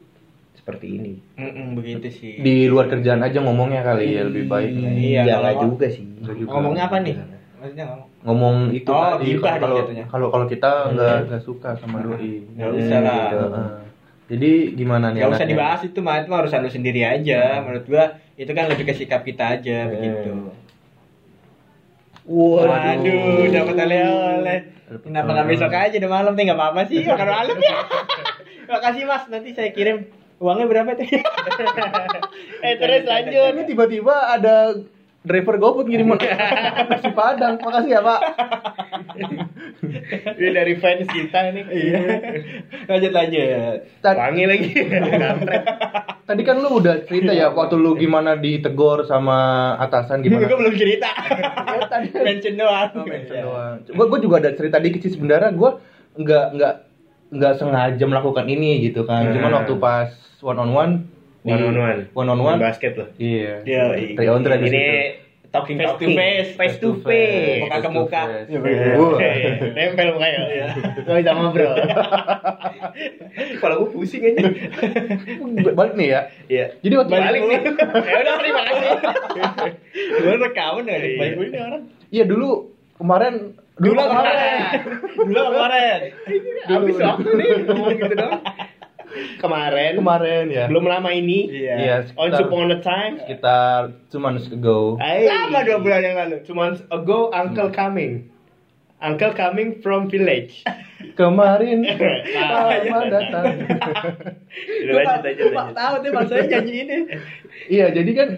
seperti 0.55 0.87
ini 0.93 1.15
Mm-mm, 1.37 1.75
begitu 1.75 2.09
sih. 2.11 2.33
Di 2.37 2.67
luar 2.67 2.89
kerjaan 2.89 3.21
aja 3.21 3.39
ngomongnya 3.39 3.81
kali 3.81 4.11
ya 4.11 4.27
lebih 4.27 4.45
baik. 4.47 4.73
Iya, 4.75 5.23
ya 5.23 5.23
kalau- 5.31 5.43
nggak 5.45 5.57
juga 5.63 5.87
sih 5.87 6.03
juga. 6.19 6.51
Ngomongnya 6.51 6.85
apa 6.85 6.97
nih? 6.99 7.15
Maksudnya 7.57 7.85
ngomong. 7.87 8.09
ngomong 8.27 8.57
itu 8.71 8.91
Oh, 8.91 9.15
tadi 9.15 9.31
kalau 9.39 9.79
kalau 10.05 10.27
kalau 10.29 10.47
kita 10.47 10.71
nggak 10.91 11.17
nggak 11.25 11.43
suka 11.43 11.71
sama 11.77 12.03
doi 12.03 12.43
Nggak 12.53 12.71
usah 12.75 12.99
lah. 12.99 13.15
Gitu, 13.23 13.37
heeh. 13.39 13.71
Jadi 14.27 14.75
gimana 14.75 15.15
nih 15.15 15.23
Gak 15.23 15.39
usah 15.39 15.47
dibahas 15.47 15.81
itu 15.87 15.99
mah 16.03 16.19
itu 16.19 16.31
urusan 16.31 16.61
lu 16.67 16.71
sendiri 16.71 17.07
aja. 17.07 17.63
Menurut 17.63 17.87
gua 17.87 18.05
itu 18.35 18.51
kan 18.51 18.67
lebih 18.67 18.85
ke 18.85 18.95
sikap 18.95 19.23
kita 19.23 19.59
aja 19.59 19.87
Hmm. 19.87 19.93
begitu. 19.95 20.31
Waduh. 22.27 22.67
Waduh, 22.67 23.47
dapat 23.55 23.77
oleh-oleh. 23.87 24.59
Kenapa 24.87 25.31
nggak 25.31 25.49
besok 25.51 25.71
aja 25.71 25.95
udah 25.95 26.11
malam 26.11 26.33
nih 26.35 26.45
nggak 26.51 26.59
apa-apa 26.59 26.81
sih 26.91 27.03
makan 27.07 27.29
malam 27.31 27.57
ya. 27.59 27.75
Makasih 28.71 29.03
mas, 29.07 29.25
nanti 29.31 29.55
saya 29.55 29.71
kirim 29.71 30.11
uangnya 30.43 30.67
berapa 30.67 30.91
tuh? 30.99 31.07
eh 32.67 32.75
terus 32.77 33.03
lanjut 33.07 33.55
ini 33.55 33.63
tiba-tiba 33.63 34.15
ada 34.35 34.75
driver 35.23 35.55
GoFood 35.59 35.87
ngirim 35.87 36.15
nasi 36.91 37.11
Padang 37.15 37.59
makasih 37.59 37.99
ya 37.99 38.01
pak 38.03 38.21
Ini 40.39 40.49
dari 40.51 40.75
fans 40.75 41.05
kita 41.05 41.41
nih. 41.51 41.65
Iya. 41.65 42.01
Lanjut 42.87 43.13
lanjut. 43.13 43.77
Ta- 44.01 44.17
Wangi 44.17 44.45
lagi. 44.45 44.71
Tadi 46.29 46.43
kan 46.43 46.57
lu 46.57 46.69
udah 46.77 47.03
cerita 47.03 47.31
ya 47.31 47.49
waktu 47.49 47.77
lu 47.77 47.95
gimana 47.95 48.35
ditegur 48.35 49.05
sama 49.05 49.37
atasan 49.79 50.21
Gue 50.21 50.35
gimana? 50.35 50.51
belum 50.51 50.75
cerita. 50.75 51.07
tadi 51.87 52.09
Mention 52.13 52.55
doang. 52.57 52.91
Oh, 52.93 53.05
mention 53.05 53.37
doang. 53.39 53.75
Gue 53.85 54.07
gue 54.09 54.21
juga 54.21 54.37
ada 54.41 54.51
cerita 54.53 54.77
dikit 54.77 55.01
sih 55.01 55.13
sebenarnya 55.13 55.53
gue 55.53 55.71
nggak 56.17 56.47
nggak 56.53 56.75
nggak 57.29 57.53
sengaja 57.57 58.05
melakukan 58.05 58.45
ini 58.45 58.83
gitu 58.83 59.03
kan. 59.03 59.29
Cuman 59.29 59.49
Hmm. 59.49 59.59
waktu 59.61 59.75
pas 59.77 60.11
one 60.41 60.59
on 60.59 60.71
one 60.71 60.93
One 61.43 61.63
on 61.63 61.79
one. 61.79 62.01
one 62.11 62.29
on 62.29 62.41
one 62.41 62.59
Basket 62.59 62.99
loh. 62.99 63.07
iya. 63.17 63.63
Iya, 63.63 63.85
iya. 63.95 64.15
Three 64.19 64.27
on 64.27 64.43
three 64.43 64.59
di 64.59 64.67
Ini. 64.67 64.87
Talking 65.57 65.77
Face 65.81 65.89
to 65.89 65.93
talking. 65.97 66.17
face. 66.17 66.51
Face 66.55 66.77
to 66.79 66.89
face. 67.01 67.63
Muka 67.65 67.77
ke 67.81 67.89
muka. 67.89 68.21
Face 68.29 68.49
to 68.53 68.59
face. 68.61 68.77
Iya, 68.77 68.99
Wah. 69.01 69.19
Nempel 69.73 70.07
mukanya. 70.13 70.41
Gak 71.03 71.17
bisa 71.17 71.33
ngobrol. 71.33 71.75
Kalau 73.57 73.75
gue 73.81 73.91
pusing 73.97 74.23
aja. 74.25 74.45
Balik 75.73 75.95
nih 75.97 76.09
ya. 76.13 76.21
Iya. 76.47 76.65
Jadi 76.85 76.95
waktu 77.01 77.13
Balik 77.17 77.43
nih. 77.49 77.61
Ya 78.05 78.17
udah 78.21 78.35
terima 78.37 78.61
kasih. 78.69 78.91
Gue 80.21 80.35
rekaman 80.37 80.83
nih? 80.85 80.97
Iya. 80.97 81.17
Baik 81.17 81.33
gue 81.33 81.47
ini 81.49 81.59
orang. 81.59 81.83
Iya 82.13 82.25
dulu 82.29 82.51
kemarin 83.01 83.35
Dulu 83.77 84.01
kemarin. 84.09 84.61
Dulu 85.21 85.43
kemarin. 85.53 86.01
Habis 86.65 86.97
waktu 86.97 87.29
nih 87.37 87.49
ngomong 87.69 87.97
gitu 88.01 88.15
dong. 88.17 88.41
Kemarin. 89.37 89.93
kemarin 89.95 90.45
ya. 90.49 90.65
Belum 90.67 90.85
lama 90.85 91.11
ini. 91.11 91.47
Iya. 91.47 91.75
Iya, 91.77 91.97
Once 92.15 92.35
sekitar, 92.35 92.49
upon 92.49 92.71
a 92.71 92.79
time. 92.81 93.15
sekitar 93.21 93.79
two 94.09 94.19
months 94.19 94.47
ago. 94.47 94.97
Ay. 94.99 95.25
Lama 95.25 95.61
dua 95.63 95.79
bulan 95.79 96.01
yang 96.01 96.17
lalu. 96.17 96.37
Two 96.43 96.55
months 96.55 96.81
ago, 96.89 97.29
uncle 97.31 97.69
coming. 97.69 98.29
Uncle 98.97 99.33
coming 99.33 99.85
from 99.85 100.09
village. 100.09 100.65
Kemarin 101.15 101.85
Ah, 102.41 102.73
lama 102.81 103.05
datang. 103.13 103.45
Lanjut 104.89 105.21
aja. 105.23 105.33
Gue 105.37 105.53
lanjut. 105.53 105.77
tahu 105.77 105.95
deh 106.01 106.11
maksudnya 106.11 106.45
janji 106.49 106.75
ini. 106.81 106.97
Iya, 107.69 107.93
jadi 107.93 108.11
kan 108.17 108.29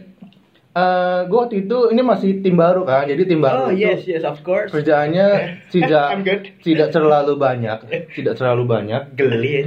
eh 0.79 1.19
gue 1.27 1.39
waktu 1.39 1.57
itu 1.67 1.91
ini 1.91 2.03
masih 2.07 2.31
tim 2.39 2.55
baru 2.55 2.87
kan. 2.87 3.11
Jadi 3.11 3.23
tim 3.27 3.43
baru 3.43 3.67
Oh 3.67 3.71
itu 3.75 3.83
yes 3.83 4.07
yes 4.07 4.23
of 4.23 4.39
course. 4.47 4.71
kerjaannya 4.71 5.27
tidak 5.75 6.23
tidak 6.63 6.89
terlalu 6.95 7.35
banyak, 7.35 7.79
tidak 8.15 8.35
terlalu 8.39 8.65
banyak. 8.71 9.19
Geli 9.19 9.51
ya. 9.51 9.63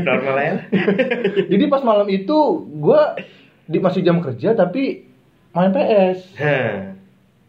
Normal 0.00 0.36
ya. 0.40 0.54
Jadi 1.52 1.64
pas 1.68 1.82
malam 1.84 2.08
itu 2.08 2.64
gue 2.64 3.02
di 3.68 3.78
masih 3.82 4.00
jam 4.00 4.24
kerja 4.24 4.56
tapi 4.56 5.04
main 5.52 5.76
PS. 5.76 6.18
Hah. 6.40 6.96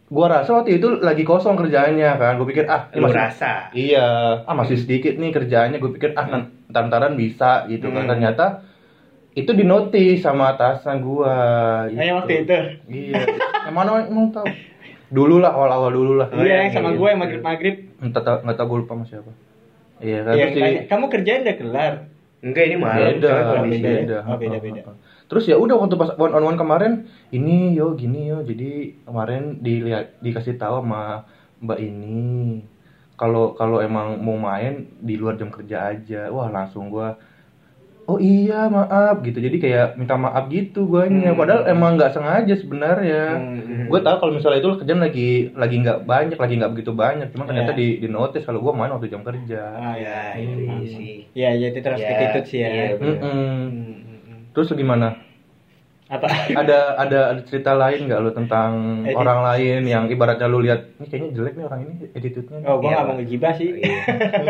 Gua 0.08 0.32
rasa 0.32 0.64
waktu 0.64 0.80
itu 0.80 1.04
lagi 1.04 1.28
kosong 1.28 1.60
kerjaannya 1.60 2.12
kan. 2.16 2.40
Gue 2.40 2.48
pikir 2.52 2.68
ah 2.68 2.88
ini 2.96 3.04
Lu 3.04 3.12
masih 3.12 3.20
rasa. 3.20 3.52
Iya, 3.76 4.08
ah 4.48 4.56
masih 4.56 4.80
sedikit 4.80 5.20
nih 5.20 5.36
kerjaannya. 5.36 5.84
Gue 5.84 5.92
pikir 5.96 6.16
ah 6.16 6.28
ntar-ntaran 6.72 7.20
bisa 7.20 7.68
gitu 7.68 7.92
kan. 7.92 8.08
Hmm. 8.08 8.12
Ternyata 8.16 8.67
itu 9.38 9.52
di 9.54 9.62
notice 9.62 10.26
sama 10.26 10.58
atasan 10.58 11.06
gua. 11.06 11.38
gitu. 11.94 12.02
Kayak 12.02 12.14
waktu 12.18 12.34
itu. 12.42 12.58
Iya. 12.90 13.22
Yang 13.70 13.76
mana 13.78 13.90
emang 14.10 14.34
tahu? 14.34 14.50
Dulu 15.14 15.36
lah, 15.40 15.54
awal-awal 15.54 15.94
dulu 15.94 16.14
lah. 16.18 16.28
Iya 16.34 16.68
yang 16.68 16.72
sama 16.74 16.90
iya. 16.92 16.98
gue 16.98 17.08
yang 17.08 17.22
maghrib 17.22 17.44
maghrib. 17.46 17.76
Entah 18.02 18.24
tahu 18.26 18.38
nggak 18.44 18.58
tahu 18.58 18.68
gue 18.68 18.80
lupa 18.82 18.94
sama 18.98 19.06
siapa. 19.06 19.32
Iya 20.02 20.20
kan. 20.26 20.34
Yang 20.34 20.52
tanya, 20.58 20.68
di- 20.68 20.86
kamu 20.90 21.06
kerjain 21.14 21.42
udah 21.46 21.58
kelar. 21.62 21.94
Enggak 22.38 22.64
ini 22.70 22.76
malam. 22.78 22.98
beda, 23.18 23.34
beda. 23.66 23.78
beda. 23.78 24.18
Oh, 24.26 24.38
beda-beda. 24.38 24.82
Terus 25.28 25.44
ya 25.46 25.56
udah 25.60 25.76
waktu 25.76 25.96
pas 26.00 26.12
one 26.18 26.34
on 26.34 26.44
one 26.44 26.60
kemarin, 26.60 26.94
ini 27.30 27.78
yo 27.78 27.94
gini 27.94 28.32
yo. 28.34 28.42
Jadi 28.42 29.00
kemarin 29.06 29.62
dilihat 29.62 30.18
dikasih 30.22 30.58
tahu 30.58 30.82
sama 30.82 31.30
Mbak 31.62 31.80
ini 31.82 32.22
kalau 33.18 33.58
kalau 33.58 33.82
emang 33.82 34.22
mau 34.22 34.38
main 34.38 34.86
di 35.02 35.18
luar 35.18 35.38
jam 35.38 35.50
kerja 35.50 35.94
aja. 35.94 36.30
Wah, 36.30 36.50
langsung 36.50 36.90
gua 36.90 37.18
Oh 38.08 38.16
iya 38.18 38.72
maaf 38.72 39.20
gitu 39.20 39.36
jadi 39.38 39.58
kayak 39.60 39.88
minta 40.00 40.16
maaf 40.16 40.48
gitu 40.48 40.88
guanya 40.88 41.36
Hmm. 41.36 41.38
padahal 41.38 41.68
emang 41.68 42.00
nggak 42.00 42.16
sengaja 42.16 42.56
sebenarnya 42.56 43.24
Hmm. 43.36 43.92
gue 43.92 44.00
tahu 44.00 44.16
kalau 44.18 44.32
misalnya 44.32 44.64
itu 44.64 44.80
kerjaan 44.80 45.04
lagi 45.04 45.30
lagi 45.52 45.76
nggak 45.78 46.00
banyak 46.04 46.40
lagi 46.40 46.54
nggak 46.56 46.72
begitu 46.72 46.92
banyak 46.96 47.28
cuma 47.30 47.44
ternyata 47.44 47.72
Iya. 47.72 47.80
di 47.80 47.88
di 48.00 48.08
notice 48.08 48.48
kalau 48.48 48.64
gue 48.64 48.72
main 48.72 48.90
waktu 48.90 49.12
jam 49.12 49.22
kerja 49.22 49.62
Ah 49.76 49.96
Ya, 50.00 50.40
ya. 50.40 50.40
ini 50.40 50.88
sih. 50.88 51.16
Iya 51.36 51.50
iya 51.54 51.68
itu 51.68 51.80
terus 51.84 52.00
Ya, 52.00 52.08
attitude 52.10 52.48
sih 52.48 52.60
ya. 52.64 52.70
iya, 52.70 52.84
bener. 52.96 53.20
Mm-mm. 53.20 53.20
Hmm, 53.20 53.60
hmm, 53.76 54.20
hmm. 54.24 54.40
terus 54.56 54.72
gimana 54.72 55.08
Apa? 56.08 56.24
ada 56.56 56.96
ada 56.96 57.20
ada 57.30 57.42
cerita 57.42 57.72
lain 57.74 58.08
nggak 58.08 58.20
lu 58.20 58.32
tentang 58.32 58.72
Edit. 59.04 59.12
orang 59.14 59.40
lain 59.46 59.82
yang 59.84 60.04
ibaratnya 60.06 60.46
lu 60.46 60.60
lihat 60.60 60.88
ini 60.94 61.06
kayaknya 61.06 61.30
jelek 61.34 61.54
nih 61.54 61.66
orang 61.66 61.80
ini 61.82 61.94
attitude-nya 62.10 62.58
Oh, 62.64 62.76
gue 62.78 62.88
Iya, 62.88 62.94
gak 62.94 62.98
Pak. 62.98 63.06
mau 63.06 63.16
ngegibah 63.18 63.54
sih. 63.54 63.70
Iya. 63.76 64.00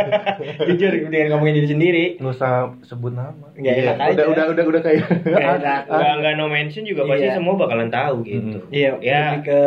Jujur 0.68 0.90
dengan 1.04 1.28
ngomongin 1.34 1.56
diri 1.56 1.68
sendiri. 1.68 2.04
nggak 2.18 2.30
usah 2.32 2.52
sebut 2.82 3.10
nama 3.12 3.34
Nggak 3.52 3.74
Iya, 3.74 3.84
enak 3.88 3.98
aja. 4.00 4.14
udah 4.14 4.26
udah 4.28 4.46
udah 4.48 4.64
udah 4.68 4.82
kayak 4.82 5.02
Nggak. 5.24 5.42
Ah, 5.42 5.58
Enggak 5.88 6.14
enggak 6.16 6.34
no 6.36 6.46
mention 6.48 6.84
juga 6.84 7.02
pasti 7.04 7.26
Iya. 7.26 7.36
semua 7.36 7.54
bakalan 7.56 7.90
tahu 7.90 8.16
gitu. 8.22 8.58
Mm. 8.60 8.70
Iya, 8.70 8.92
Ya. 9.00 9.20
lebih 9.28 9.42
ke 9.44 9.62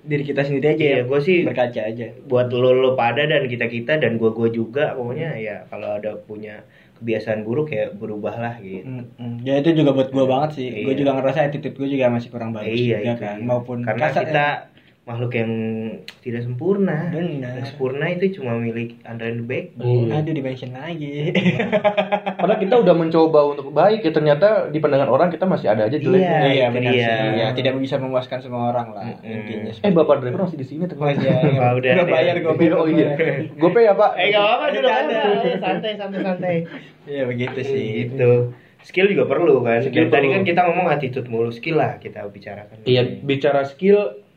diri 0.00 0.24
kita 0.24 0.42
sendiri 0.42 0.66
aja 0.68 0.80
Iya, 0.80 0.96
ya. 0.96 1.02
gua 1.04 1.18
sih- 1.20 1.44
berkaca 1.44 1.80
aja. 1.84 2.06
Buat 2.24 2.48
lo 2.50 2.70
lo 2.72 2.90
pada 2.94 3.22
dan 3.22 3.44
kita 3.44 3.66
kita 3.66 3.92
dan 3.96 4.16
gua 4.16 4.30
gua 4.32 4.48
juga 4.48 4.90
pokoknya 4.92 5.36
ya 5.36 5.56
kalau 5.66 5.94
ada 5.94 6.18
punya 6.18 6.66
kebiasaan 6.98 7.40
buruk 7.42 7.70
ya 7.70 7.90
berubahlah 7.90 8.58
gitu. 8.58 8.84
Hmm, 8.84 9.04
hmm. 9.14 9.36
Ya 9.40 9.54
itu 9.56 9.70
juga 9.72 9.90
buat 9.92 10.10
gue 10.10 10.24
banget 10.24 10.50
sih. 10.54 10.66
Gue 10.82 10.92
Iya. 10.92 10.98
juga 10.98 11.10
ngerasa 11.14 11.38
attitude 11.40 11.74
gue 11.74 11.88
juga 11.88 12.06
masih 12.08 12.28
kurang 12.28 12.50
bagus 12.50 12.74
iya 12.74 12.98
juga 12.98 12.98
itu 13.08 13.14
kan. 13.20 13.36
dia. 13.36 13.46
Maupun 13.46 13.76
karena 13.80 14.02
kasar- 14.04 14.22
kita 14.24 14.46
makhluk 15.08 15.32
yang 15.32 15.48
tidak 16.20 16.44
sempurna. 16.44 17.08
Benar. 17.08 17.56
Yang 17.56 17.72
sempurna 17.72 18.06
itu 18.06 18.36
cuma 18.36 18.52
milik 18.54 19.00
Andre 19.02 19.32
the 19.32 19.42
Backbone. 19.42 20.04
Iya. 20.04 20.20
Aduh 20.20 20.32
dimention 20.32 20.70
lagi. 20.70 21.32
padahal 22.38 22.60
kita 22.60 22.74
udah 22.76 22.92
mencoba 22.92 23.40
untuk 23.48 23.72
baik 23.72 24.04
ya 24.04 24.12
ternyata 24.12 24.68
di 24.68 24.78
pandangan 24.78 25.08
orang 25.08 25.28
kita 25.28 25.44
masih 25.44 25.72
ada 25.72 25.88
aja 25.88 25.96
jeleknya 25.96 26.28
Iya. 26.28 26.44
iya 26.46 26.66
itu 26.68 26.74
benar 26.74 26.92
dia. 26.92 27.08
sih. 27.08 27.28
Ya 27.34 27.46
tidak 27.52 27.72
bisa 27.80 27.96
memuaskan 27.96 28.38
semua 28.38 28.68
orang 28.68 28.92
lah 28.92 29.04
Mm-mm. 29.08 29.32
intinya. 29.34 29.72
eh 29.80 29.90
bapak 29.90 30.20
driver 30.20 30.44
masih 30.44 30.58
di 30.58 30.66
sini 30.66 30.84
Oh 30.84 30.88
ternyata 30.90 31.18
iya, 31.18 31.34
iya. 31.42 31.58
Ah, 31.58 31.72
udah, 31.72 31.90
udah 31.94 32.06
bayar 32.06 32.34
gue 32.38 32.54
oh 32.76 32.86
iya 32.86 33.08
gope 33.56 33.80
ya 33.80 33.92
pak 33.92 34.10
Eh 34.14 34.28
gak 34.28 34.38
apa-apa 34.38 34.66
dulu 34.70 34.88
santai 35.58 35.92
santai 35.96 36.20
santai. 36.20 36.56
Iya 37.04 37.24
begitu 37.24 37.60
sih. 37.62 37.86
Gitu. 38.04 38.52
Skill 38.78 39.08
juga 39.08 39.24
perlu 39.24 39.60
kan. 39.60 39.80
Skill 39.80 40.06
Dan 40.06 40.12
tadi 40.12 40.26
perlu. 40.26 40.34
kan 40.36 40.42
kita 40.44 40.60
ngomong 40.62 40.86
attitude 40.86 41.26
mulu 41.26 41.48
skill 41.48 41.76
lah 41.76 41.96
kita 41.96 42.22
bicarakan. 42.24 42.84
Iya, 42.84 43.02
bicara 43.18 43.64
skill 43.64 44.27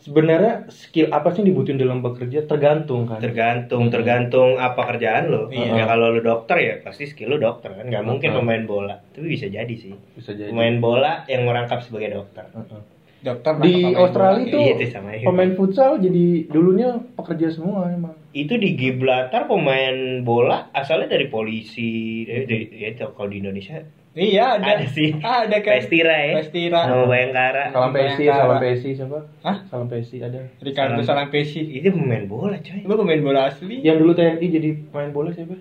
sebenarnya 0.00 0.66
skill 0.72 1.12
apa 1.12 1.30
sih 1.30 1.44
yang 1.44 1.52
dibutuhin 1.52 1.76
dalam 1.76 2.00
bekerja 2.00 2.48
tergantung 2.48 3.04
kan. 3.04 3.20
Tergantung, 3.20 3.92
tergantung 3.92 4.56
apa 4.56 4.96
kerjaan 4.96 5.28
lo. 5.28 5.52
Iya. 5.52 5.76
Ya 5.76 5.84
kalau 5.84 6.16
lo 6.16 6.20
dokter 6.24 6.56
ya 6.58 6.74
pasti 6.80 7.04
skill 7.04 7.36
lo 7.36 7.38
dokter 7.38 7.76
kan. 7.76 7.84
Gak 7.86 8.04
mungkin 8.04 8.32
pemain 8.32 8.64
bola. 8.64 8.96
Tapi 9.12 9.26
bisa 9.28 9.46
jadi 9.46 9.74
sih. 9.76 9.92
Bisa 10.16 10.32
jadi. 10.32 10.48
Pemain 10.48 10.76
bola 10.80 11.28
yang 11.28 11.44
merangkap 11.44 11.84
sebagai 11.84 12.16
dokter. 12.16 12.48
Heeh. 12.56 12.82
Dokter 13.20 13.52
Di 13.60 13.84
Australia 13.92 14.40
bola. 14.40 14.48
itu 14.48 14.56
Iya, 14.56 14.72
itu 14.80 14.84
sama 14.96 15.08
pemain 15.12 15.52
futsal 15.52 16.00
jadi 16.00 16.26
dulunya 16.48 16.96
pekerja 17.20 17.52
semua 17.52 17.92
emang. 17.92 18.16
Itu 18.32 18.56
di 18.56 18.72
Gibraltar 18.72 19.44
pemain 19.44 20.24
bola 20.24 20.72
asalnya 20.72 21.12
dari 21.12 21.28
polisi. 21.28 22.24
Dari, 22.24 22.48
dari- 22.48 22.68
ya, 22.72 22.88
itu 22.96 23.04
kalau 23.12 23.28
di 23.28 23.44
Indonesia 23.44 23.84
Iya 24.10 24.58
ada. 24.58 24.74
ada 24.74 24.86
sih. 24.86 25.14
Ada 25.14 25.62
kan. 25.62 25.78
Pestira 25.78 26.10
ya. 26.18 26.42
Pestira. 26.42 26.82
Sama 26.82 27.06
Bayangkara. 27.06 27.70
Salam 27.70 27.90
Bayangkara. 27.94 28.34
salam 28.34 28.58
PSI 28.58 28.90
siapa? 28.92 29.18
Hah? 29.40 29.56
Salam 29.70 29.86
PSI 29.86 30.16
ada. 30.20 30.40
Ricardo 30.58 30.98
Salam. 30.98 31.30
Salampesi. 31.30 31.62
Itu 31.70 31.94
pemain 31.94 32.26
bola 32.26 32.58
coy. 32.58 32.82
Lu 32.82 32.94
pemain 32.96 33.20
bola 33.20 33.40
asli? 33.46 33.78
Yang 33.80 33.96
dulu 33.98 34.12
TNI 34.12 34.46
jadi 34.50 34.70
pemain 34.90 35.10
bola 35.10 35.30
siapa? 35.30 35.54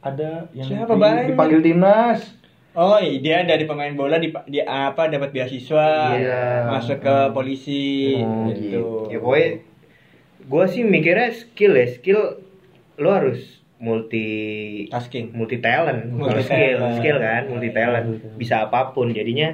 Ada 0.00 0.46
yang 0.54 0.66
Siapa, 0.70 0.94
di- 0.94 1.00
Bang? 1.02 1.16
dipanggil 1.26 1.60
timnas. 1.60 2.20
Oh, 2.72 3.00
iya, 3.00 3.18
dia 3.18 3.38
dari 3.42 3.64
pemain 3.64 3.90
bola 3.90 4.20
di, 4.20 4.28
di 4.46 4.60
apa 4.60 5.08
dapat 5.08 5.32
beasiswa, 5.32 6.12
Iya. 6.12 6.68
masuk 6.68 7.00
ke 7.00 7.16
polisi 7.32 8.20
Oh, 8.20 8.52
gitu. 8.52 9.08
Ya 9.08 9.18
pokoknya 9.18 9.48
gue 10.46 10.64
sih 10.68 10.82
mikirnya 10.84 11.32
skill 11.32 11.72
ya 11.72 11.88
skill 11.88 12.20
lo 12.94 13.10
harus 13.10 13.55
multi 13.78 14.26
Tasking. 14.86 15.30
multi 15.30 15.58
talent 15.58 16.08
Multi 16.08 16.42
skill 16.42 16.76
talent. 16.76 16.96
skill 16.96 17.18
kan 17.18 17.42
multi 17.46 17.68
talent 17.70 18.06
bisa 18.34 18.64
apa 18.64 18.90
pun 18.90 19.10
jadinya 19.10 19.52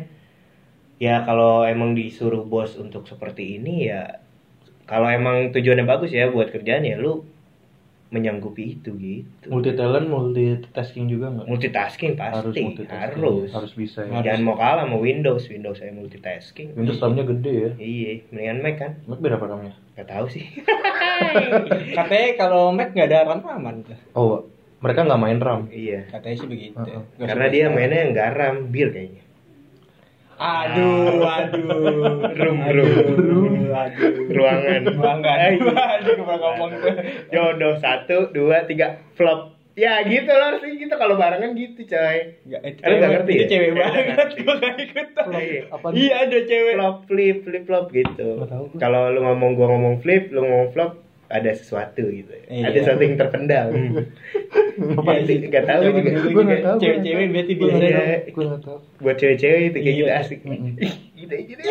ya 0.96 1.20
kalau 1.20 1.64
emang 1.64 1.92
disuruh 1.92 2.42
bos 2.42 2.74
untuk 2.76 3.04
seperti 3.04 3.58
ini 3.58 3.88
ya 3.88 4.22
kalau 4.82 5.08
emang 5.08 5.50
tujuannya 5.50 5.82
bagus 5.82 6.10
ya 6.10 6.28
buat 6.28 6.48
kerjaan 6.48 6.82
ya 6.82 6.94
lu 6.96 7.26
menyanggupi 8.08 8.76
itu 8.76 8.92
gitu 8.92 9.48
Multi 9.48 9.72
talent, 9.72 10.04
multitasking 10.04 11.08
juga 11.08 11.32
nggak? 11.32 11.48
multitasking 11.48 12.12
Harus 12.14 12.44
pasti 12.44 12.60
multitasking. 12.60 13.24
harus 13.24 13.48
Harus 13.50 13.72
bisa 13.72 14.00
ya. 14.02 14.12
Harus. 14.12 14.22
jangan 14.22 14.42
mau 14.44 14.54
kalah 14.54 14.84
sama 14.84 14.96
Windows 14.98 15.42
Windows 15.46 15.74
saya 15.74 15.90
multitasking 15.90 16.76
Windows 16.76 17.00
RAM-nya 17.00 17.24
gede 17.26 17.54
ya. 17.56 17.70
iya 17.74 18.10
mendingan 18.28 18.58
Mac 18.60 18.76
kan 18.76 18.92
Mac 19.02 19.16
berapa 19.18 19.40
RAM-nya? 19.42 19.72
Gak 19.94 20.06
tahu 20.06 20.28
sih 20.28 20.44
Katanya 21.96 22.28
kalau 22.38 22.72
Mac 22.74 22.92
nggak 22.94 23.08
ada 23.08 23.18
RAM-raman 23.28 23.74
tuh. 23.86 23.98
Oh, 24.16 24.46
mereka 24.82 25.06
nggak 25.06 25.20
main 25.20 25.38
RAM. 25.38 25.60
iya 25.70 26.08
Katanya 26.10 26.36
sih 26.40 26.48
begitu. 26.48 26.78
Nggak 27.18 27.28
karena 27.28 27.46
dia 27.48 27.66
mainnya 27.70 27.98
yang 28.08 28.12
garam 28.16 28.54
bir 28.72 28.90
kayaknya 28.90 29.22
Aduh, 30.42 31.22
aduh. 31.22 32.34
Room, 32.34 32.58
room. 32.66 32.90
Aduh. 33.70 34.26
Ruangan. 34.34 34.82
Ruangan. 34.90 35.36
Eh, 35.38 35.54
Aduh, 35.62 36.18
ngomong 36.18 36.70
tuh. 36.82 36.94
Jodoh 37.30 37.78
satu, 37.78 38.34
dua, 38.34 38.66
tiga, 38.66 38.98
flop. 39.14 39.51
Ya 39.72 40.04
gitu 40.04 40.28
loh 40.28 40.46
harusnya 40.52 40.76
gitu 40.76 40.94
kalau 40.94 41.16
barengan 41.16 41.56
gitu 41.56 41.80
coy. 41.86 42.36
Enggak, 42.44 42.60
itu 42.62 42.78
Lu 42.78 42.92
nggak 42.92 43.00
cewek, 43.00 43.12
ngerti 43.16 43.32
itu 43.32 43.40
ya? 43.40 43.48
cewek 43.48 43.70
banget. 43.72 44.28
Gue 44.36 44.54
gak 44.54 44.74
ikutan. 44.76 45.24
Iya. 45.32 45.62
Apa 45.72 45.86
Iya 45.90 46.14
ada 46.22 46.38
cewek. 46.44 46.74
Flop, 46.76 46.96
flip, 47.04 47.36
flip, 47.42 47.64
flop 47.64 47.86
gitu. 47.88 48.28
Kalau 48.76 49.02
lu 49.08 49.20
ngomong 49.20 49.50
gua 49.54 49.66
ngomong 49.70 49.94
flip, 49.98 50.28
lu 50.28 50.40
ngomong 50.42 50.70
flop, 50.70 51.00
ada 51.26 51.50
sesuatu 51.50 52.04
gitu. 52.04 52.28
Iya. 52.46 52.68
Ada 52.68 52.78
sesuatu 52.84 53.02
yang 53.02 53.16
terpendam. 53.16 53.68
Apa 54.92 55.10
Iya, 55.14 55.48
Nggak 55.48 55.64
tahu 55.64 55.80
Zaman 55.82 55.96
juga. 55.96 56.10
dulu 56.12 56.28
Gua 56.28 56.42
juga 56.42 56.56
tahu. 56.60 56.76
Cewek-cewek 56.76 57.26
berarti 57.28 57.52
biasa. 57.54 57.76
Iya. 57.78 57.88
tahu. 57.88 58.32
Gua 58.32 58.44
nggak 58.44 58.62
tahu. 58.62 58.78
Buat 59.00 59.16
cewek-cewek 59.16 59.60
itu 59.62 59.78
kayak 59.78 59.86
Iya. 59.88 59.96
gitu 59.96 60.12
asik. 60.12 60.38
Gitu 61.16 61.34
gitu. 61.48 61.62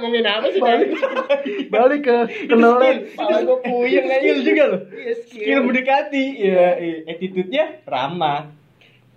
Ngomongin 0.00 0.24
apa 0.24 0.46
sih 0.48 0.60
Balik, 0.60 0.90
balik 1.76 2.00
ke 2.08 2.16
kenolet. 2.48 3.12
Kepala 3.12 3.38
gua 3.44 3.58
puyeng. 3.60 4.08
Skill 4.08 4.38
juga 4.40 4.62
loh. 4.72 4.80
Iya, 4.88 5.14
Skill 5.28 5.60
mendekati. 5.60 6.24
Ya, 6.40 6.68
attitude-nya 7.04 7.64
ramah. 7.84 8.56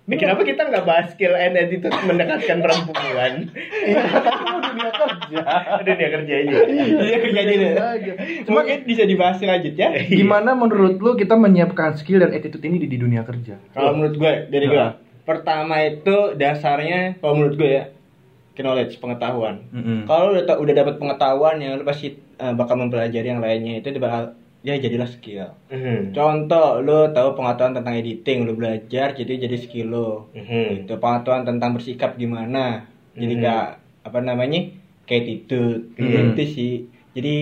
Nah, 0.04 0.20
kenapa 0.20 0.44
kita 0.44 0.68
nggak 0.68 0.84
bahas 0.84 1.16
skill 1.16 1.32
and 1.32 1.56
attitude 1.56 1.96
mendekatkan 2.04 2.60
perempuan? 2.60 3.48
dunia 4.68 4.90
kerja. 4.92 5.40
Dunia 5.80 6.08
kerja 6.12 6.32
aja. 6.44 6.56
Iya 6.68 7.16
kerja 7.24 7.38
aja 7.40 7.54
deh. 7.56 7.72
Aja. 7.72 8.12
Cuma 8.44 8.68
kan 8.68 8.84
bisa 8.84 9.08
dibahas 9.08 9.40
selanjutnya. 9.40 9.96
Gimana 10.04 10.52
menurut 10.52 11.00
lu 11.00 11.16
kita 11.16 11.40
menyiapkan 11.40 11.96
skill 11.96 12.20
dan 12.20 12.36
attitude 12.36 12.60
ini 12.68 12.84
di, 12.84 12.88
di 12.92 12.98
dunia 13.00 13.24
kerja? 13.24 13.56
Kalau 13.72 13.96
menurut 13.96 14.20
gue, 14.20 14.32
dari 14.52 14.66
gue, 14.68 14.86
pertama 15.24 15.80
itu 15.80 16.36
dasarnya, 16.36 17.16
kalau 17.24 17.40
menurut 17.40 17.56
gue 17.56 17.70
ya, 17.72 17.84
knowledge, 18.60 19.00
pengetahuan. 19.00 19.66
Mm-mm. 19.72 20.06
Kalau 20.06 20.30
udah 20.30 20.56
udah 20.56 20.74
dapat 20.74 20.94
pengetahuan 20.96 21.58
ya, 21.58 21.74
lu 21.74 21.82
pasti 21.82 22.14
eh, 22.14 22.54
bakal 22.54 22.76
mempelajari 22.76 23.26
yang 23.26 23.42
lainnya 23.42 23.80
itu 23.80 23.90
bakal 23.98 24.36
ya 24.60 24.76
jadilah 24.76 25.04
skill. 25.04 25.52
Mhm. 25.68 26.12
Contoh, 26.12 26.80
lu 26.80 27.10
tahu 27.10 27.34
pengetahuan 27.34 27.76
tentang 27.76 27.94
editing, 27.94 28.44
lu 28.44 28.54
belajar 28.54 29.12
jadi 29.12 29.32
jadi 29.36 29.56
skill 29.58 29.88
lu. 29.88 30.10
Mhm. 30.32 30.86
Itu 30.86 30.96
pengetahuan 30.96 31.44
tentang 31.44 31.74
bersikap 31.74 32.14
gimana. 32.14 32.88
Jadi 33.12 33.34
Mhm. 33.36 33.42
kayak 33.42 33.68
apa 34.04 34.18
namanya? 34.20 34.60
Kayak 35.04 35.20
attitude. 35.24 35.82
Mhm. 35.96 36.32
Itu 36.32 36.42
sih. 36.48 36.74
Jadi 37.12 37.36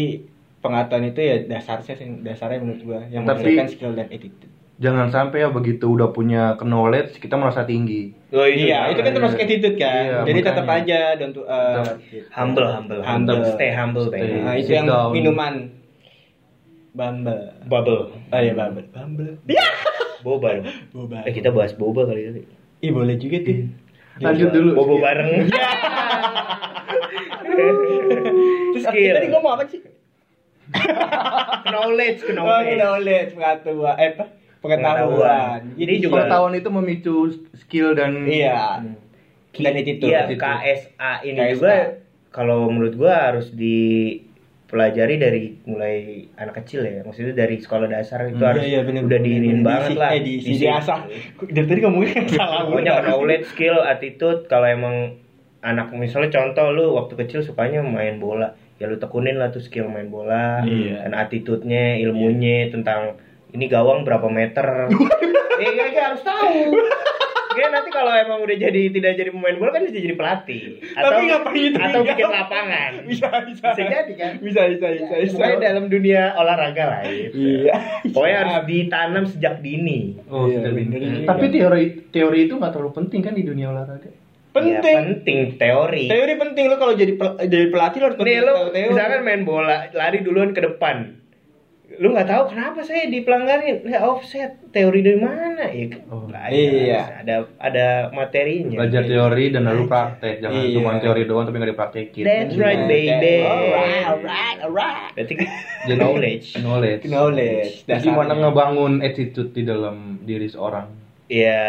pengetahuan 0.58 1.10
itu 1.10 1.20
ya 1.20 1.36
dasarnya 1.42 1.94
dasarnya 2.22 2.58
menurut 2.58 2.82
gua 2.82 3.00
yang 3.06 3.22
Tapi- 3.22 3.42
menghasilkan 3.44 3.68
skill 3.68 3.92
dan 3.94 4.06
attitude. 4.06 4.50
Jangan 4.76 5.08
sampai 5.08 5.40
ya 5.40 5.48
begitu 5.48 5.84
udah 5.86 6.10
punya 6.10 6.56
knowledge 6.56 7.16
kita 7.16 7.36
merasa 7.36 7.62
tinggi. 7.62 8.16
Oh, 8.30 8.42
Iya, 8.42 8.90
itu 8.90 8.98
kan 8.98 9.12
iya. 9.12 9.16
termasuk 9.16 9.38
attitude 9.38 9.76
kan. 9.76 10.02
Iya, 10.02 10.18
Jadi 10.24 10.32
makanya. 10.34 10.48
tetap 10.48 10.66
aja 10.66 11.00
dan 11.14 11.28
uh, 11.34 11.84
humble, 12.32 12.66
humble, 12.66 13.00
Humble. 13.00 13.40
Stay 13.52 13.70
humble, 13.70 14.08
Stay. 14.08 14.20
Bang. 14.22 14.42
Nah, 14.42 14.54
itu 14.56 14.70
yang 14.72 14.86
down. 14.86 15.10
minuman 15.12 15.54
Bumble. 16.92 17.56
Bubble. 17.64 18.00
Oh 18.28 18.36
iya 18.36 18.52
Bumble. 18.52 18.84
Bumble. 18.90 19.32
Boba 20.20 20.48
dong. 20.56 20.66
Boba. 20.90 21.24
Eh, 21.24 21.32
kita 21.32 21.48
bahas 21.48 21.72
boba 21.72 22.04
kali 22.04 22.28
ini. 22.28 22.42
Ih 22.80 22.90
boleh 22.90 23.16
juga 23.16 23.40
tuh. 23.40 23.68
Lanjut 24.18 24.48
dulu. 24.50 24.70
Bobo 24.74 24.94
bareng. 24.98 25.46
Terus 28.72 28.84
Skill. 28.84 29.14
tadi 29.14 29.28
ngomong 29.28 29.52
apa 29.54 29.64
sih? 29.66 29.80
knowledge, 31.68 32.20
Oh, 32.24 32.32
knowledge. 32.34 32.76
knowledge, 32.76 33.30
pengetahuan, 33.34 33.94
eh 33.96 34.08
apa? 34.10 34.24
Pengetahuan. 34.62 35.74
Jadi 35.74 35.92
juga- 35.98 36.22
Pengetahuan 36.22 36.54
itu 36.54 36.68
memicu 36.70 37.16
skill 37.56 37.92
dan 37.92 38.22
Iya. 38.22 38.80
Dan 39.52 39.74
attitude. 39.74 40.08
Iya. 40.08 40.32
KSA 40.32 41.12
ini 41.22 41.36
KSA. 41.36 41.52
juga 41.52 41.74
kalau 42.30 42.66
menurut 42.66 42.94
gua 42.94 43.28
harus 43.28 43.52
dipelajari 43.52 45.14
dari 45.16 45.40
mulai 45.62 45.96
anak 46.34 46.62
kecil 46.62 46.80
ya. 46.82 47.02
Maksudnya 47.02 47.36
dari 47.36 47.58
sekolah 47.58 47.84
dasar 47.86 48.24
itu 48.24 48.38
Hmm, 48.38 48.48
harus 48.48 48.64
Iya, 48.64 48.80
bener, 48.82 49.02
udah 49.02 49.12
bener, 49.12 49.28
diinin 49.28 49.58
bener. 49.58 49.66
banget 49.66 49.90
Di- 49.90 49.98
lah. 49.98 50.10
Eh, 50.10 50.20
di, 50.20 50.34
di, 50.38 50.52
Di- 50.56 50.70
asah. 50.70 50.98
Dari 51.42 51.66
tadi 51.66 51.80
ngomongnya 51.80 52.20
salah. 52.32 52.60
Pokoknya 52.64 52.92
knowledge, 53.02 53.44
skill, 53.46 53.76
attitude 53.82 54.46
kalau 54.46 54.66
emang 54.66 54.96
anak 55.60 55.92
misalnya 55.92 56.30
contoh 56.32 56.70
lu 56.70 56.90
waktu 56.92 57.14
kecil 57.16 57.40
sukanya 57.40 57.78
main 57.80 58.18
bola, 58.18 58.50
ya 58.76 58.86
lu 58.86 58.96
tekunin 58.96 59.36
lah 59.36 59.50
tuh 59.50 59.60
skill 59.60 59.86
main 59.86 60.08
bola, 60.08 60.58
Iya. 60.60 61.04
dan 61.04 61.12
attitude-nya, 61.14 62.00
ilmunya 62.00 62.66
tentang 62.68 63.14
ini 63.52 63.64
gawang 63.66 64.02
berapa 64.02 64.26
meter. 64.26 64.88
Eh, 65.54 65.68
iya, 65.68 65.84
iya, 65.86 66.02
harus 66.08 66.22
tahu. 66.22 66.72
Kayak 67.52 67.68
nanti 67.70 67.90
kalau 67.92 68.08
emang 68.10 68.40
udah 68.40 68.56
jadi 68.56 68.88
tidak 68.88 69.12
jadi 69.12 69.28
pemain 69.28 69.52
bola 69.54 69.70
kan 69.70 69.84
bisa 69.84 70.00
jadi 70.00 70.16
pelatih 70.16 70.80
atau 70.90 71.04
Tapi 71.04 71.22
ngapain 71.28 71.60
itu 71.68 71.76
atau 71.78 72.00
bikin 72.00 72.26
lapangan. 72.26 72.92
Bisa, 73.04 73.28
bisa. 73.44 73.66
Bisa 73.70 73.82
jadi 73.84 74.12
kan? 74.16 74.32
Bisa, 74.40 74.60
bisa, 74.66 74.86
bisa. 74.90 75.14
bisa. 75.20 75.36
Pokoknya 75.36 75.58
dalam 75.62 75.84
dunia 75.86 76.32
olahraga 76.32 76.84
lah 76.86 77.00
gitu. 77.04 77.36
Iya. 77.36 77.74
Pokoknya 78.08 78.36
harus 78.40 78.56
ditanam 78.64 79.24
sejak 79.28 79.60
dini. 79.60 80.16
Oh, 80.26 80.48
Iya, 80.48 80.64
sudah 80.64 80.72
bener 80.72 80.96
ini. 80.98 81.12
juga. 81.14 81.28
Tapi 81.28 81.44
teori 81.52 81.84
teori 82.08 82.38
itu 82.42 82.54
nggak 82.56 82.72
terlalu 82.72 82.92
penting 82.96 83.20
kan 83.20 83.34
di 83.36 83.44
dunia 83.44 83.66
olahraga. 83.68 84.10
Penting. 84.50 84.72
Ya, 84.74 85.04
penting 85.04 85.38
teori. 85.54 86.04
Teori 86.08 86.34
penting 86.34 86.64
lo 86.66 86.76
kalau 86.76 86.94
jadi 86.94 87.12
pel- 87.14 87.36
jadi 87.42 87.66
pelatih 87.68 87.98
lo 88.00 88.04
harus 88.06 88.16
Nih 88.16 88.24
penting 88.24 88.40
lu 88.42 88.48
tahu 88.50 88.68
teori. 88.70 88.88
misalkan 88.88 89.20
main 89.22 89.42
bola, 89.44 89.76
lari 89.92 90.18
duluan 90.20 90.50
ke 90.50 90.60
depan. 90.62 91.20
Lu 91.98 92.10
nggak 92.10 92.24
tahu 92.24 92.42
kenapa 92.48 92.80
saya 92.80 93.04
dipelanggarin? 93.06 93.84
Lah 93.84 94.02
offset. 94.08 94.56
Teori 94.72 95.04
dari 95.04 95.20
mana? 95.20 95.68
Ya, 95.68 95.84
kan? 95.92 96.00
Oh, 96.08 96.24
belajar. 96.24 96.48
iya. 96.48 97.02
Ada 97.20 97.34
ada 97.60 97.86
materinya. 98.08 98.80
Belajar 98.80 99.04
teori 99.04 99.44
dan 99.52 99.68
lalu 99.68 99.84
praktek. 99.84 100.40
Jangan 100.40 100.62
Iya. 100.62 100.74
cuma 100.80 100.90
teori 100.96 101.22
doang 101.28 101.44
tapi 101.44 101.56
nggak 101.56 101.72
dipraktekin. 101.76 102.24
That's 102.24 102.56
right, 102.56 102.80
Iya, 102.80 102.88
baby. 102.88 103.36
Alright, 103.44 104.04
alright, 104.06 104.58
alright. 104.62 105.12
Berarti 105.12 105.34
Jadi 105.90 105.98
knowledge. 105.98 106.46
Knowledge. 106.56 107.02
Knowledge. 107.04 107.72
Dasarnya. 107.84 108.04
Gimana 108.06 108.32
ngebangun 108.34 108.92
attitude 109.00 109.52
di 109.52 109.62
dalam 109.62 109.96
diri 110.22 110.48
seorang? 110.48 110.88
Ya. 111.28 111.60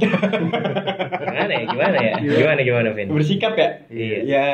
Gimana 0.00 1.52
ya? 1.52 1.64
Gimana 1.66 1.96
ya? 1.98 2.14
Gimana 2.20 2.60
gimana, 2.60 2.88
Vin? 2.92 3.08
bersikap 3.10 3.54
ya? 3.56 3.68
Iya. 3.88 4.18
Ya. 4.24 4.46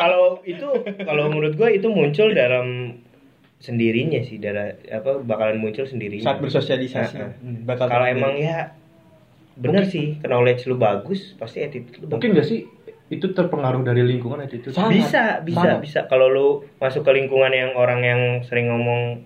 kalau 0.00 0.40
itu 0.42 0.68
kalau 1.04 1.30
menurut 1.30 1.54
gue 1.54 1.68
itu 1.76 1.88
muncul 1.88 2.32
dalam 2.32 2.98
sendirinya 3.60 4.24
sih 4.24 4.40
dari 4.40 4.72
apa 4.88 5.20
bakalan 5.20 5.60
muncul 5.60 5.84
sendirinya 5.84 6.24
Saat 6.24 6.40
bersosialisasi. 6.40 7.16
Hmm, 7.20 7.68
bakal 7.68 7.92
kalau 7.92 8.08
emang 8.08 8.40
ya 8.40 8.72
bener 9.60 9.84
sih 9.84 10.16
knowledge 10.24 10.64
lu 10.64 10.80
bagus 10.80 11.36
pasti 11.36 11.60
attitude 11.60 12.00
lu 12.00 12.08
Mungkin 12.08 12.32
nggak 12.32 12.48
sih 12.48 12.64
itu 13.10 13.26
terpengaruh 13.34 13.82
dari 13.84 14.00
lingkungan 14.00 14.40
attitude? 14.40 14.72
Sangat. 14.72 14.92
bisa 14.96 15.22
bisa 15.44 15.60
Sangat. 15.60 15.78
bisa 15.84 16.00
kalau 16.08 16.26
lu 16.32 16.48
masuk 16.80 17.04
ke 17.04 17.12
lingkungan 17.12 17.52
yang 17.52 17.76
orang 17.76 18.00
yang 18.00 18.20
sering 18.48 18.72
ngomong 18.72 19.20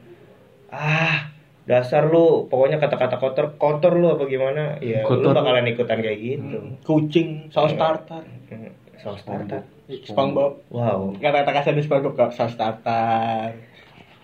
ah 0.75 1.31
dasar 1.65 2.05
lu 2.05 2.45
pokoknya 2.45 2.77
kata-kata 2.77 3.17
kotor 3.17 3.47
kotor 3.55 3.93
lu 3.95 4.11
apa 4.11 4.25
gimana 4.25 4.77
ya 4.79 5.01
lu 5.01 5.09
Kotor. 5.19 5.33
bakalan 5.33 5.65
ikutan 5.67 5.99
kayak 5.99 6.19
gitu 6.19 6.59
kucing, 6.83 7.49
saus 7.49 7.73
tartar, 7.73 8.21
Hmm, 8.47 8.69
saus 8.97 9.23
tartar 9.23 9.65
SpongeBob. 10.05 10.61
wow 10.69 11.13
Kata-kata 11.15 11.51
kasar 11.55 11.73
di 11.73 11.81
SpongeBob 11.81 12.15
kok 12.15 12.31
saus 12.33 12.53
tartar. 12.55 13.57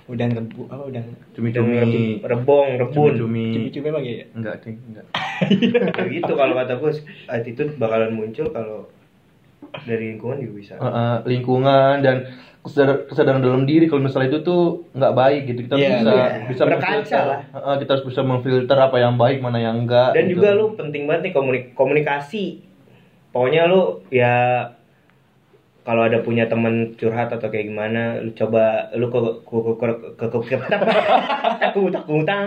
Udang 0.06 0.32
rebu, 0.32 0.66
apa 0.66 0.82
udang 0.84 1.06
Cumi-cumi. 1.32 2.18
rebong 2.20 2.76
rebun 2.76 3.14
Cumi-cumi. 3.14 3.46
cumi-cumi 3.54 3.86
emang 3.88 4.02
ya? 4.02 4.26
Enggak, 4.32 4.54
Ding. 4.60 4.76
Enggak. 4.84 5.06
Ya 5.96 6.04
gitu 6.10 6.32
kalau 6.34 6.52
kata 6.52 6.76
gue 6.76 6.92
attitude 7.26 7.72
bakalan 7.74 8.12
muncul 8.12 8.50
kalau 8.50 8.90
dari 9.80 10.12
lingkungan 10.12 10.36
juga 10.38 10.54
bisa 10.54 10.74
Eh, 10.74 10.84
eh, 10.84 11.16
lingkungan 11.24 11.94
dan 12.00 12.16
kesadar- 12.60 13.08
kesadaran 13.08 13.40
dalam 13.40 13.64
diri 13.64 13.88
kalau 13.88 14.04
misalnya 14.04 14.28
itu 14.28 14.40
tuh 14.40 14.60
nggak 14.92 15.14
baik 15.14 15.42
gitu 15.48 15.60
kita 15.64 15.74
Iya, 15.74 15.88
bisa 15.96 16.12
iya. 16.12 16.26
bisa 16.44 16.62
Berkaca 16.64 17.18
lah. 17.24 17.40
Eh, 17.40 17.56
eh, 17.58 17.76
kita 17.80 17.90
harus 17.90 18.04
bisa 18.04 18.20
memfilter 18.20 18.76
apa 18.76 18.96
yang 18.96 19.16
baik 19.16 19.40
mana 19.40 19.56
yang 19.56 19.80
enggak 19.80 20.12
dan 20.12 20.28
gitu. 20.28 20.36
juga 20.36 20.48
lu 20.52 20.76
penting 20.76 21.08
banget 21.08 21.22
nih 21.24 21.32
komunik- 21.32 21.70
komunikasi 21.72 22.60
pokoknya 23.30 23.64
lu 23.64 23.80
ya 24.10 24.34
kalau 25.80 26.04
ada 26.04 26.20
punya 26.20 26.44
temen 26.44 26.92
curhat 26.94 27.32
atau 27.32 27.48
kayak 27.48 27.64
gimana 27.66 28.20
lu 28.20 28.36
coba 28.36 28.92
lu 28.92 29.08
ke 29.08 29.16
ke 29.40 29.56
ke 29.56 29.72
ke 30.20 30.26
ke 30.28 30.38
ke 30.52 30.56
aku 31.64 31.88
utang 31.88 32.04
utang 32.06 32.44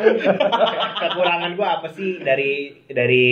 kekurangan 0.96 1.52
gua 1.56 1.82
apa 1.82 1.90
sih 1.90 2.22
dari 2.22 2.52
dari 2.86 3.26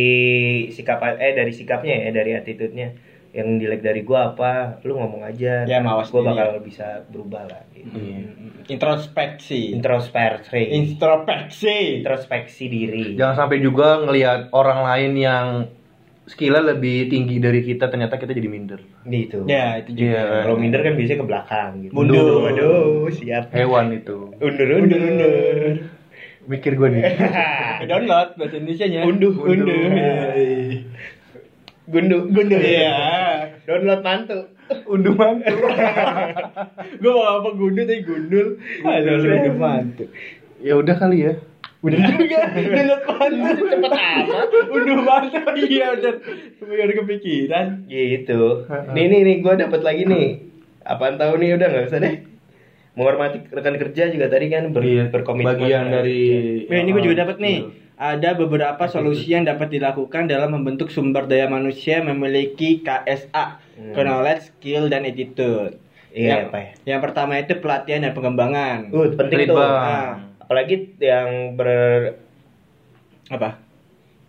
sikap 0.68 0.98
eh 1.14 1.38
dari 1.38 1.54
sikapnya 1.54 1.96
ya 2.00 2.12
dari 2.12 2.34
attitude-nya 2.34 2.90
yang 3.32 3.58
jelek 3.58 3.80
dari 3.80 4.04
gua 4.04 4.32
apa 4.32 4.84
lu 4.84 4.96
ngomong 4.96 5.24
aja 5.24 5.64
Ya, 5.64 5.80
mawas 5.80 6.12
gua 6.12 6.28
bakal 6.28 6.60
bisa 6.60 7.08
berubah 7.08 7.48
lah 7.48 7.64
gitu. 7.72 7.96
Iya. 7.96 8.28
Introspeksi. 8.68 9.72
introspeksi 9.72 10.62
Introspeksi. 10.70 11.76
introspeksi 12.00 12.64
diri 12.68 13.06
jangan 13.16 13.36
sampai 13.38 13.58
juga 13.60 14.04
ngelihat 14.04 14.52
orang 14.52 14.84
lain 14.84 15.14
yang 15.16 15.46
skillnya 16.24 16.64
lebih 16.72 17.08
tinggi 17.08 17.40
dari 17.40 17.60
kita 17.60 17.88
ternyata 17.88 18.16
kita 18.16 18.32
jadi 18.32 18.48
minder 18.48 18.80
gitu 19.04 19.44
Ya, 19.48 19.80
itu 19.80 19.92
juga. 19.92 20.08
Iya. 20.22 20.24
Kalau 20.46 20.56
minder 20.56 20.80
kan 20.80 20.94
biasanya 20.96 21.20
ke 21.20 21.28
belakang 21.28 21.70
gitu. 21.82 21.92
Mundur. 21.92 22.46
Waduh, 22.46 23.10
siap. 23.10 23.52
hewan 23.52 23.92
itu 23.92 24.32
Undur, 24.40 24.68
undur, 24.70 25.00
undur. 25.02 25.74
Mikir 26.42 26.74
gue 26.74 26.90
nih. 26.90 27.04
Download 27.90 28.34
bahasa 28.34 28.56
Indonesia-nya. 28.58 29.06
Unduh. 29.06 29.34
Unduh. 29.46 29.78
Gundu. 31.92 32.18
Gundu. 32.32 32.56
Iya. 32.56 32.96
Download 33.68 34.02
mantu. 34.02 34.40
Unduh 34.88 35.14
mantu. 35.14 35.52
Gue 36.98 37.12
mau 37.12 37.28
apa 37.38 37.50
gundu 37.52 37.82
tapi 37.84 38.02
gundul. 38.02 38.48
Aduh, 38.82 39.20
unduh 39.20 39.56
mantu. 39.56 40.04
ya 40.62 40.74
udah 40.78 40.96
kali 40.96 41.28
ya. 41.28 41.34
Udah 41.82 41.98
juga. 42.00 42.40
Download 42.56 43.04
mantu. 43.06 43.64
Cepet 43.68 43.92
amat. 43.92 44.48
Unduh 44.72 45.00
mantu. 45.02 45.40
Iya, 45.60 45.86
udah. 45.94 46.14
Udah 46.64 46.96
kepikiran. 46.96 47.68
Gitu. 47.86 48.42
Nih 48.96 49.06
nih 49.06 49.20
nih 49.22 49.36
gue 49.40 49.54
dapat 49.60 49.82
lagi 49.84 50.04
nih. 50.08 50.28
Apaan 50.82 51.20
tahu 51.20 51.38
nih 51.38 51.60
udah 51.60 51.68
nggak 51.68 51.86
usah 51.92 52.00
deh. 52.00 52.16
Menghormati 52.92 53.48
rekan 53.48 53.80
kerja 53.80 54.12
juga 54.12 54.28
tadi 54.28 54.52
kan 54.52 54.76
ber, 54.76 54.84
Iya, 54.84 55.08
berkomitmen. 55.08 55.48
bagian 55.48 55.88
dari 55.88 56.68
Nah, 56.68 56.76
ini 56.76 56.92
gue 56.92 57.04
juga 57.04 57.24
dapat 57.24 57.40
nih. 57.40 57.58
Ada 58.02 58.34
beberapa 58.34 58.90
solusi 58.90 59.30
yang 59.30 59.46
dapat 59.46 59.70
dilakukan 59.70 60.26
dalam 60.26 60.58
membentuk 60.58 60.90
sumber 60.90 61.30
daya 61.30 61.46
manusia 61.46 62.02
yang 62.02 62.18
memiliki 62.18 62.82
KSA, 62.82 63.62
Hmm. 63.78 63.94
knowledge, 63.94 64.50
skill, 64.50 64.90
dan 64.90 65.06
attitude. 65.06 65.78
Iya, 66.10 66.28
yang, 66.28 66.42
apa 66.50 66.58
ya? 66.58 66.72
yang 66.90 67.00
pertama 67.06 67.38
itu 67.38 67.54
pelatihan 67.62 68.02
dan 68.04 68.18
pengembangan. 68.18 68.90
Uh, 68.90 69.14
penting 69.14 69.48
bang. 69.48 69.54
Nah, 69.54 70.12
apalagi 70.42 70.98
yang 70.98 71.54
ber 71.54 71.72
Apa? 73.30 73.62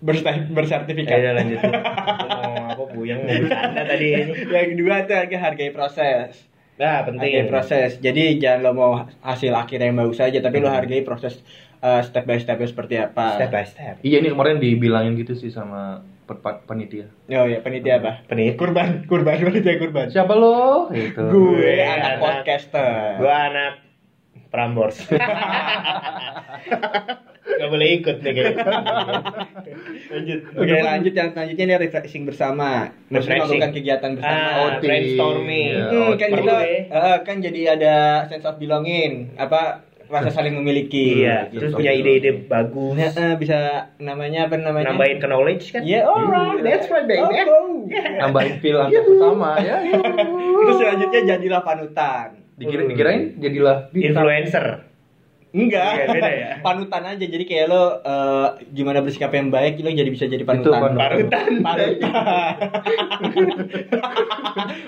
Bersertifikat. 0.57 1.17
Ayo 1.17 1.31
lanjut. 1.33 1.59
dulu. 1.59 1.73
Ngomong 1.73 2.67
apa 2.71 2.83
buyang 2.93 3.21
mau 3.25 3.35
bercanda 3.35 3.83
tadi 3.87 4.07
ini. 4.15 4.33
yang 4.55 4.69
kedua 4.77 4.95
itu 5.03 5.13
harga 5.17 5.37
hargai 5.39 5.71
proses. 5.75 6.52
Nah, 6.73 7.05
penting. 7.05 7.31
Hargai 7.31 7.47
proses. 7.47 7.91
Jadi 7.99 8.37
jangan 8.37 8.61
lo 8.63 8.71
mau 8.73 8.93
hasil 9.21 9.53
akhir 9.53 9.79
yang 9.79 9.95
bagus 9.95 10.17
saja, 10.17 10.39
tapi 10.39 10.59
lo 10.59 10.69
hargai 10.69 11.01
proses 11.01 11.39
uh, 11.79 12.01
step 12.01 12.25
by 12.25 12.37
step 12.37 12.59
seperti 12.59 12.97
apa. 12.97 13.37
Step 13.37 13.51
by 13.51 13.65
step. 13.65 13.95
Iya 14.01 14.19
ini 14.19 14.29
kemarin 14.29 14.57
dibilangin 14.57 15.15
gitu 15.15 15.33
sih 15.33 15.49
sama 15.49 16.01
pe- 16.23 16.37
pe- 16.37 16.63
panitia. 16.65 17.07
Oh 17.31 17.45
ya, 17.45 17.61
penitia 17.61 17.99
apa? 17.99 18.25
Penit. 18.25 18.57
Kurban, 18.57 19.05
kurban, 19.05 19.37
penitia 19.39 19.77
kurban. 19.77 20.09
Siapa 20.09 20.33
lo? 20.33 20.89
Gitu. 20.89 21.23
Gue 21.23 21.61
Gue 21.61 21.77
anak 21.81 21.99
anak- 22.09 22.21
podcaster. 22.21 23.17
Gua 23.17 23.35
anak 23.47 23.73
Prambors. 24.49 24.97
Gak 27.43 27.69
boleh 27.69 27.89
ikut 27.97 28.17
nih 28.19 28.33
kayaknya. 28.33 28.65
Lanjut. 30.09 30.39
Oke 30.55 30.75
lanjut 30.81 31.13
yang 31.13 31.29
selanjutnya 31.31 31.65
ini 31.65 31.75
refreshing 31.77 32.23
bersama. 32.23 32.71
Maksudnya 33.07 33.19
Refreshing. 33.19 33.59
melakukan 33.59 33.71
kegiatan 33.73 34.11
bersama. 34.15 34.39
Ah, 34.39 34.55
outing. 34.71 34.83
brainstorming. 34.85 35.69
Iya, 35.69 35.87
Hmm, 35.89 36.11
kan 36.13 36.29
Perlu 36.29 36.39
kita 36.39 36.55
deh. 36.57 36.81
eh, 36.87 37.19
kan 37.23 37.37
jadi 37.39 37.61
ada 37.73 37.95
sense 38.27 38.45
of 38.45 38.57
belonging, 38.57 39.13
apa 39.37 39.61
rasa 40.07 40.29
saling 40.31 40.55
memiliki. 40.55 41.25
Iya, 41.25 41.49
gitu. 41.49 41.67
terus 41.67 41.73
punya 41.75 41.91
ide-ide 41.91 42.45
bagus. 42.45 42.95
Eh, 43.11 43.35
bisa 43.35 43.59
namanya 43.97 44.47
apa 44.47 44.55
namanya? 44.57 44.93
Nambahin 44.93 45.19
ke 45.19 45.27
knowledge 45.27 45.65
kan? 45.73 45.81
Yeah, 45.83 46.05
alright, 46.05 46.61
That's 46.61 46.87
right, 46.87 47.09
baby. 47.09 47.25
Oh. 47.43 47.89
Nambahin 47.91 48.61
feel 48.61 48.77
antar 48.79 49.03
sesama 49.03 49.57
ya. 49.59 49.81
Terus 50.63 50.77
selanjutnya 50.77 51.21
jadilah 51.27 51.61
panutan. 51.61 52.39
Dikira 52.55 52.85
dikirain 52.85 53.41
jadilah 53.41 53.89
bintang. 53.89 54.23
Influencer. 54.23 54.67
Enggak, 55.53 55.93
Iya, 55.93 56.07
beda 56.09 56.31
ya? 56.33 56.51
panutan 56.67 57.03
aja. 57.05 57.25
Jadi 57.29 57.45
kayak 57.45 57.67
lo 57.69 58.01
eh, 58.01 58.49
gimana 58.73 59.05
bersikap 59.05 59.37
yang 59.37 59.53
baik, 59.53 59.85
lo 59.85 59.93
jadi 59.93 60.09
bisa 60.09 60.25
jadi 60.25 60.49
panutan. 60.49 60.81
panutan. 60.81 60.97
Parutan. 60.97 61.53
Parutan. 61.67 62.03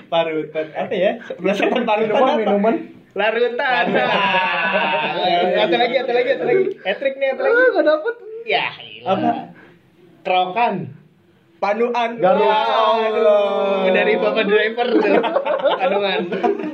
parutan. 0.09 0.65
Apa 0.73 0.93
ya? 0.93 1.11
Berdasarkan 1.37 1.83
parutan. 1.85 2.09
Minuman 2.17 2.33
apa? 2.33 2.41
minuman. 2.41 2.75
Larutan. 3.15 3.85
Atau 5.55 5.77
lagi, 5.79 5.95
atau 6.03 6.13
lagi, 6.17 6.29
atau 6.35 6.45
lagi. 6.49 6.63
Etrik 6.83 7.15
nih, 7.15 7.31
atau 7.31 7.43
lagi. 7.47 7.55
Ah, 7.55 7.67
gak 7.71 7.85
dapet. 7.87 8.15
Ya, 8.45 8.65
Apa? 9.07 9.31
Kerokan. 10.25 10.75
Panuan. 11.55 12.11
Garuk. 12.19 12.45
Aduh. 12.45 13.87
Dari 13.89 14.13
bapak 14.19 14.45
driver 14.45 14.87
tuh. 14.99 15.15
Kandungan. 15.79 16.21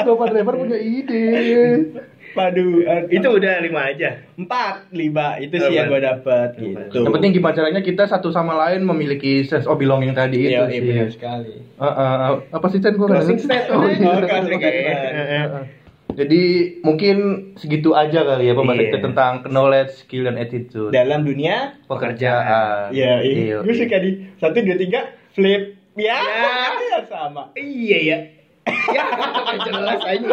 Bapak 0.02 0.28
driver 0.34 0.56
punya 0.58 0.80
ide. 0.82 1.28
Paduan. 2.32 3.08
Itu 3.08 3.28
udah 3.32 3.54
lima 3.60 3.82
aja. 3.88 4.24
empat, 4.34 4.90
lima. 4.92 5.38
Itu 5.38 5.56
Oh, 5.58 5.68
sih 5.68 5.76
yang 5.76 5.88
gue 5.88 6.00
dapet. 6.00 6.50
Gitu. 6.56 6.98
Yang 6.98 7.14
penting 7.14 7.32
gimana 7.32 7.54
caranya 7.54 7.82
kita 7.82 8.04
satu 8.06 8.32
sama 8.32 8.56
lain 8.58 8.82
memiliki 8.84 9.44
sense 9.44 9.68
of 9.68 9.76
belonging 9.76 10.12
tadi 10.12 10.48
itu 10.48 10.56
Iya, 10.56 10.66
iya 10.66 10.80
sih. 10.80 10.88
benar 10.88 11.10
sekali. 11.12 11.54
Ah, 11.78 11.86
ah. 11.86 12.30
apa 12.50 12.66
sih 12.68 12.80
nggak 12.80 12.96
Closing 12.98 13.38
statement. 13.38 13.78
Oh, 13.78 13.86
iya. 13.86 14.10
Oh, 14.10 14.20
statement. 14.22 15.00
Ah, 15.12 15.46
ah. 15.60 15.64
Jadi 16.12 16.42
mungkin 16.82 17.18
segitu 17.56 17.96
aja 17.96 18.28
kali 18.28 18.48
ya 18.48 18.54
pembahasan 18.54 18.84
Iya. 18.84 18.90
kita 18.90 19.00
tentang 19.02 19.34
knowledge, 19.48 19.92
skill, 19.96 20.28
dan 20.28 20.36
attitude. 20.36 20.92
Dalam 20.92 21.24
dunia 21.24 21.80
pekerjaan. 21.88 22.92
Ya, 22.92 23.24
Iya, 23.24 23.24
iya. 23.24 23.58
Gue 23.64 23.72
iya. 23.72 23.80
suka 23.80 23.98
di 24.00 24.12
satu 24.36 24.58
dua 24.60 24.76
tiga 24.76 25.02
flip. 25.32 25.80
Ya, 25.92 26.16
Ya. 26.16 27.04
sama. 27.04 27.52
Iya 27.54 27.98
ya. 28.00 28.18
Ya, 28.68 29.06
jelas 29.66 30.02
aja. 30.06 30.28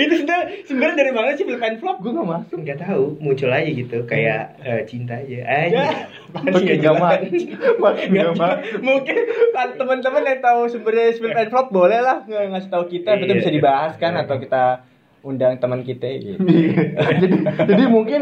Itu 0.00 0.12
sebenarnya 0.24 0.64
sebenarnya 0.64 0.96
dari 0.96 1.12
mana 1.12 1.36
sih 1.36 1.44
and 1.44 1.76
flop? 1.76 2.00
Gue 2.00 2.16
gak 2.16 2.24
masuk. 2.24 2.56
Enggak 2.64 2.80
tahu, 2.80 3.20
muncul 3.20 3.52
aja 3.52 3.68
gitu 3.68 3.98
kayak 4.08 4.56
eh, 4.64 4.82
cinta 4.88 5.20
aja. 5.20 5.38
Aja. 5.44 5.76
Ya, 5.76 5.86
Makin 6.32 6.76
gak 6.80 6.96
masuk. 6.96 7.30
Makin 7.84 8.08
gak. 8.16 8.56
Mungkin 8.80 9.16
kan 9.52 9.68
teman-teman 9.76 10.22
yang 10.24 10.40
tahu 10.40 10.60
sumbernya 10.72 11.12
flip 11.16 11.36
and 11.36 11.50
flop 11.52 11.68
boleh 11.68 12.00
lah 12.00 12.24
ngasih 12.24 12.70
tahu 12.72 12.88
kita, 12.88 13.20
itu 13.20 13.28
Iya. 13.28 13.38
bisa 13.44 13.50
dibahas 13.52 13.92
kan 14.00 14.16
atau 14.16 14.40
kita 14.40 14.88
undang 15.20 15.60
teman 15.60 15.84
kita 15.84 16.08
gitu. 16.16 16.40
Iya. 16.40 16.72
jadi, 17.20 17.36
jadi 17.68 17.84
mungkin 17.90 18.20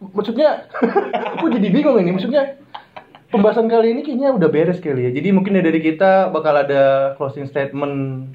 maksudnya 0.00 0.64
aku 1.36 1.52
jadi 1.52 1.68
bingung 1.68 2.00
ini 2.00 2.16
maksudnya 2.16 2.56
pembahasan 3.32 3.68
kali 3.68 3.92
ini 3.94 4.00
kayaknya 4.06 4.34
udah 4.34 4.48
beres 4.48 4.78
kali 4.78 5.08
ya. 5.08 5.10
Jadi 5.14 5.28
mungkin 5.34 5.58
dari 5.58 5.80
kita 5.82 6.30
bakal 6.30 6.54
ada 6.56 7.14
closing 7.18 7.46
statement. 7.46 8.30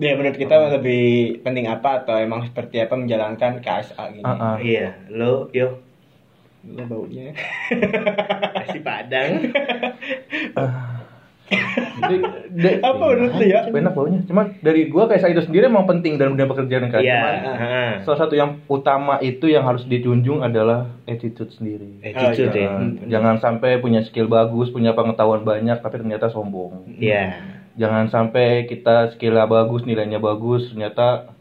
Ya 0.00 0.16
menurut 0.16 0.40
kita 0.40 0.80
lebih 0.80 1.44
penting 1.44 1.68
apa 1.68 2.04
atau 2.04 2.16
emang 2.16 2.48
seperti 2.48 2.80
apa 2.80 2.96
menjalankan 2.96 3.60
KSA 3.60 4.04
gini? 4.16 4.24
Ah, 4.24 4.56
ah. 4.56 4.56
Iya, 4.56 4.96
lo 5.12 5.52
yo 5.52 5.84
Lo 6.60 6.84
baunya. 6.84 7.32
nasi 8.60 8.84
padang. 8.84 9.48
Di- 9.48 9.52
Apa 12.88 13.04
menurut 13.14 13.34
lu 13.38 13.44
ya? 13.46 13.60
Enak 13.70 13.94
baunya. 13.94 14.20
Cuman 14.26 14.58
dari 14.60 14.90
gua 14.90 15.06
kayak 15.06 15.22
saya 15.22 15.32
itu 15.36 15.46
sendiri 15.46 15.70
emang 15.70 15.86
penting 15.86 16.18
dalam 16.18 16.34
dunia 16.34 16.50
pekerjaan 16.50 16.90
kan. 16.90 17.00
Iya. 17.00 17.22
Heeh. 17.56 17.90
salah 18.02 18.18
satu 18.26 18.34
yang 18.34 18.60
utama 18.66 19.22
itu 19.22 19.46
yang 19.46 19.62
harus 19.62 19.86
dijunjung 19.86 20.42
adalah 20.42 20.90
attitude 21.06 21.52
sendiri. 21.54 22.02
Attitude 22.02 22.54
ya. 22.56 22.74
Jangan, 23.06 23.38
sampai 23.38 23.78
punya 23.78 24.02
skill 24.06 24.26
bagus, 24.26 24.72
punya 24.74 24.92
pengetahuan 24.92 25.46
banyak 25.46 25.78
tapi 25.78 26.02
ternyata 26.02 26.32
sombong. 26.32 26.86
Iya. 26.98 27.38
Jangan 27.78 28.10
sampai 28.10 28.66
kita 28.66 29.14
skillnya 29.14 29.46
bagus, 29.46 29.86
nilainya 29.86 30.18
bagus, 30.18 30.68
ternyata 30.74 31.32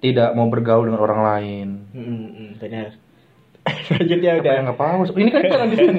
tidak 0.00 0.32
mau 0.36 0.48
bergaul 0.48 0.88
dengan 0.88 1.02
orang 1.02 1.22
lain. 1.24 1.68
Hmm, 1.92 2.26
hmm, 2.36 2.50
benar. 2.60 2.88
Selanjutnya 3.86 4.30
Udah 4.32 4.42
udah. 4.44 4.54
nggak 4.64 4.78
paus. 4.78 5.08
Ini 5.12 5.28
kan 5.28 5.40
kita 5.42 5.66
di 5.66 5.76
sini. 5.76 5.98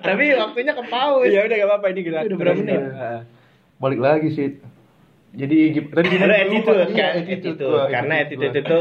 Tapi 0.00 0.24
waktunya 0.34 0.72
ke 0.72 0.84
paus. 0.86 1.26
Ya 1.26 1.40
udah 1.42 1.56
gak 1.56 1.68
apa-apa 1.68 1.86
ini 1.88 2.00
gerak. 2.02 2.22
Udah 2.26 2.36
berapa 2.36 2.58
menit? 2.58 2.80
Balik 3.76 4.00
lagi 4.00 4.28
sih. 4.30 4.48
Jadi 5.30 5.58
tadi 5.86 6.06
gimana? 6.10 6.34
attitude 6.36 6.90
kan, 6.90 7.12
attitude. 7.22 7.62
gua, 7.62 7.86
Karena 7.86 8.14
attitude 8.18 8.50
gua. 8.50 8.60
itu 8.60 8.80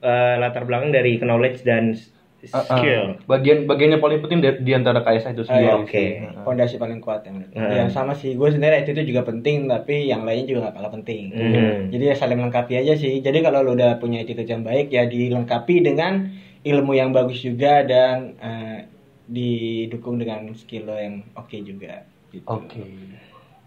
eh, 0.00 0.34
latar 0.38 0.62
belakang 0.62 0.90
dari 0.90 1.18
knowledge 1.18 1.62
dan 1.62 1.98
Ah, 2.40 2.56
ah. 2.56 2.80
skill. 2.80 3.20
Bagian 3.28 3.68
bagiannya 3.68 4.00
paling 4.00 4.24
penting 4.24 4.40
di, 4.40 4.48
di 4.64 4.72
antara 4.72 5.04
KSA 5.04 5.36
itu 5.36 5.44
sendiri. 5.44 5.60
iya, 5.60 5.76
oke. 5.76 6.04
Ah, 6.24 6.32
ah. 6.32 6.42
Fondasi 6.42 6.80
paling 6.80 6.96
kuat 6.98 7.20
yang 7.20 7.36
menurut. 7.36 7.52
Hmm. 7.52 7.68
Ya 7.68 7.84
sama 7.92 8.16
sih. 8.16 8.32
Gue 8.32 8.48
sebenarnya 8.48 8.80
itu 8.82 8.96
juga 9.04 9.28
penting, 9.28 9.68
tapi 9.68 10.08
yang 10.08 10.24
lain 10.24 10.48
juga 10.48 10.72
gak 10.72 10.80
kalah 10.80 10.88
penting. 10.90 11.36
Hmm. 11.36 11.92
Jadi 11.92 12.00
ya 12.00 12.16
saling 12.16 12.40
melengkapi 12.40 12.80
aja 12.80 12.96
sih. 12.96 13.20
Jadi 13.20 13.44
kalau 13.44 13.60
lo 13.60 13.76
udah 13.76 14.00
punya 14.00 14.24
attitude 14.24 14.48
yang 14.48 14.64
baik 14.64 14.88
ya 14.88 15.04
dilengkapi 15.04 15.84
dengan 15.84 16.32
ilmu 16.62 16.92
yang 16.92 17.10
bagus 17.10 17.40
juga 17.40 17.82
dan 17.82 18.36
eh, 18.36 18.78
didukung 19.24 20.16
dengan 20.16 20.50
skill 20.52 20.84
lo 20.84 20.96
yang 20.96 21.24
oke 21.32 21.56
juga. 21.60 22.04
Gitu. 22.28 22.44
Oke. 22.44 22.82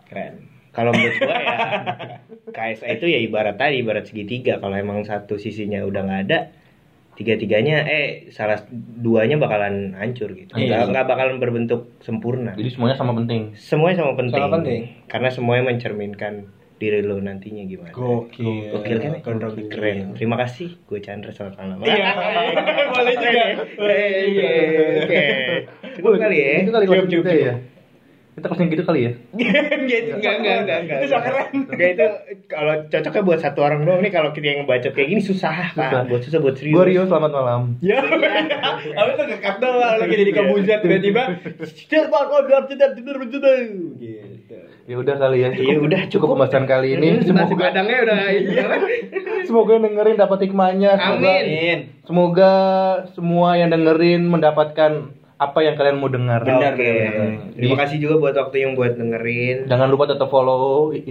Keren. 0.06 0.52
Kalau 0.70 0.90
menurut 0.90 1.18
gua 1.20 1.38
ya 1.38 1.58
KSA 2.56 2.98
itu 2.98 3.06
ya 3.06 3.20
ibarat 3.20 3.56
tadi 3.56 3.80
ibarat 3.80 4.06
segitiga 4.06 4.58
kalau 4.58 4.74
emang 4.74 5.02
satu 5.04 5.38
sisinya 5.38 5.82
udah 5.82 6.02
nggak 6.02 6.22
ada 6.24 6.40
tiga-tiganya 7.14 7.86
eh 7.86 8.06
salah 8.30 8.58
duanya 8.74 9.38
bakalan 9.38 9.94
hancur 9.94 10.34
gitu 10.34 10.50
Iya. 10.52 10.66
nggak 10.66 10.84
nggak 10.90 11.06
bakalan 11.08 11.38
berbentuk 11.38 11.94
sempurna 12.02 12.58
Jadi 12.58 12.74
semuanya 12.74 12.98
sama 12.98 13.14
penting. 13.14 13.54
semuanya 13.54 13.98
sama 14.00 14.14
penting 14.18 14.42
Sama 14.42 14.56
penting. 14.58 14.82
karena 15.06 15.30
semuanya 15.30 15.64
mencerminkan 15.70 16.34
diri 16.84 17.00
lo 17.00 17.16
nantinya 17.18 17.64
gimana 17.64 17.92
Gokil. 17.92 18.76
Gokil 18.76 18.98
kan 18.98 19.12
ya? 19.14 19.20
Gondrong 19.22 19.56
keren 19.68 20.12
terima 20.14 20.36
kasih 20.38 20.76
gue 20.78 21.00
Chandra 21.00 21.32
selamat 21.32 21.56
malam 21.56 21.78
Iya, 21.80 22.12
boleh 22.90 23.14
juga. 23.16 23.44
Oke, 23.80 24.04
oke. 25.00 25.24
cukup 25.96 26.12
kali 26.18 26.36
ya 26.36 26.50
Itu 26.60 26.72
kali 26.72 26.86
Cukup, 26.86 27.06
cukup, 27.08 27.26
kita 27.26 27.32
ya. 27.34 27.56
Kita 28.34 28.50
kelas 28.50 28.60
yang 28.60 28.72
gitu 28.72 28.84
kali 28.84 29.00
ya. 29.00 29.12
gitu 29.86 30.10
enggak 30.12 30.34
enggak 30.42 30.56
enggak 30.60 30.78
enggak 30.82 30.98
Itu 31.00 31.16
keren. 31.16 31.48
enggak 31.70 31.90
itu 31.94 32.06
kalau 32.50 32.74
cocoknya 32.84 33.22
buat 33.22 33.40
satu 33.40 33.60
orang 33.62 33.80
doang 33.84 34.02
nih 34.02 34.10
kalau 34.10 34.30
kita 34.30 34.46
yang 34.48 34.60
ngebacot 34.60 34.90
kayak 34.92 35.08
gini 35.08 35.22
susah 35.22 35.54
Susah. 35.70 35.90
kan 35.94 36.04
buat 36.10 36.22
susah 36.24 36.40
buat 36.42 36.58
serius 36.58 36.74
Gua 36.74 36.84
Rio, 36.84 37.06
selamat 37.06 37.30
malam. 37.32 37.62
Ya, 37.80 38.02
apa 38.90 39.10
itu 39.12 39.24
ngekat 39.30 39.56
doang 39.62 39.78
lagi 40.02 40.16
jadi 40.18 40.32
kabujat 40.34 40.80
tiba-tiba. 40.82 41.24
Still 41.64 42.10
pak, 42.10 42.24
oh 42.26 42.42
biar 42.44 42.66
tidak 42.66 42.90
tidur 42.98 43.22
betul 43.22 43.38
gitu. 43.38 44.33
Ya 44.84 45.00
udah 45.00 45.16
kali 45.16 45.38
ya. 45.40 45.50
Iya, 45.50 45.80
udah, 45.80 46.02
cukup 46.06 46.12
cukup. 46.12 46.28
pembahasan 46.36 46.66
kali 46.66 46.88
ini. 46.94 47.08
ini 47.10 47.20
semoga 47.24 47.56
kadangnya 47.64 47.98
udah 48.04 48.20
iya. 48.28 48.64
semoga 49.48 49.72
yang 49.74 49.84
dengerin 49.86 50.18
dapat 50.18 50.40
hikmahnya. 50.44 50.92
Semoga, 50.94 51.32
Amin. 51.40 51.80
semoga 52.04 52.52
semua 53.16 53.50
yang 53.56 53.70
dengerin 53.70 54.28
mendapatkan 54.28 54.92
apa 55.36 55.60
yang 55.60 55.76
kalian 55.76 55.98
mau 55.98 56.08
dengar. 56.08 56.40
Benar, 56.42 56.74
Oke. 56.74 56.84
benar, 56.84 57.32
Terima 57.54 57.76
kasih 57.78 57.98
juga 57.98 58.16
buat 58.18 58.36
waktu 58.38 58.58
yang 58.60 58.72
buat 58.74 58.94
dengerin. 58.94 59.58
Jangan 59.66 59.88
lupa 59.88 60.04
tetap 60.06 60.28
follow 60.28 60.92
Eh, 60.92 61.08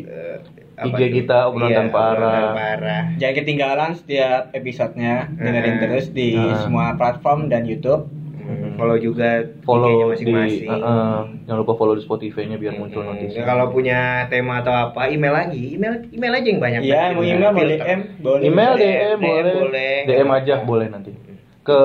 IG 0.75 0.89
apa 0.89 0.97
tuh? 0.99 1.09
kita, 1.15 1.39
obrolan 1.49 1.69
Iya, 1.69 1.79
tanpa 1.79 1.99
arah. 2.13 2.33
tanpa 2.35 2.65
arah. 2.77 3.03
Jangan 3.17 3.35
ketinggalan 3.35 3.91
setiap 3.95 4.43
episodenya 4.53 5.15
dengerin 5.31 5.75
Hmm. 5.75 5.83
terus 5.83 6.07
di 6.11 6.33
Hmm. 6.33 6.57
semua 6.59 6.93
platform 6.95 7.49
dan 7.49 7.65
YouTube. 7.65 8.09
Hmm, 8.43 8.75
Follow 8.75 8.99
juga 8.99 9.29
Follow 9.63 10.11
masing-masing. 10.11 10.67
uh, 10.67 10.75
uh, 10.75 11.15
jangan 11.45 11.59
lupa 11.63 11.73
follow 11.75 11.95
di 11.95 12.03
Spotify-nya 12.03 12.59
biar 12.59 12.75
muncul 12.75 13.01
Hmm, 13.01 13.15
notis. 13.15 13.39
kalau 13.39 13.71
punya 13.71 14.27
tema 14.27 14.59
atau 14.59 14.73
apa, 14.73 15.07
email 15.07 15.31
lagi. 15.31 15.75
Email 15.75 16.11
email 16.11 16.33
aja 16.33 16.49
yang 16.49 16.59
banyak. 16.59 16.81
Iya, 16.83 16.91
Banyak. 16.91 17.13
mau 17.13 17.23
email, 17.23 17.51
mau. 17.51 17.63
DM, 17.63 18.01
boleh. 18.19 18.43
Email, 18.43 18.73
DM, 18.75 18.83
DM 18.83 19.19
boleh. 19.21 19.55
boleh. 19.57 19.95
DM 20.05 20.29
aja 20.33 20.55
boleh 20.61 20.87
nanti. 20.89 21.11
Ke 21.63 21.81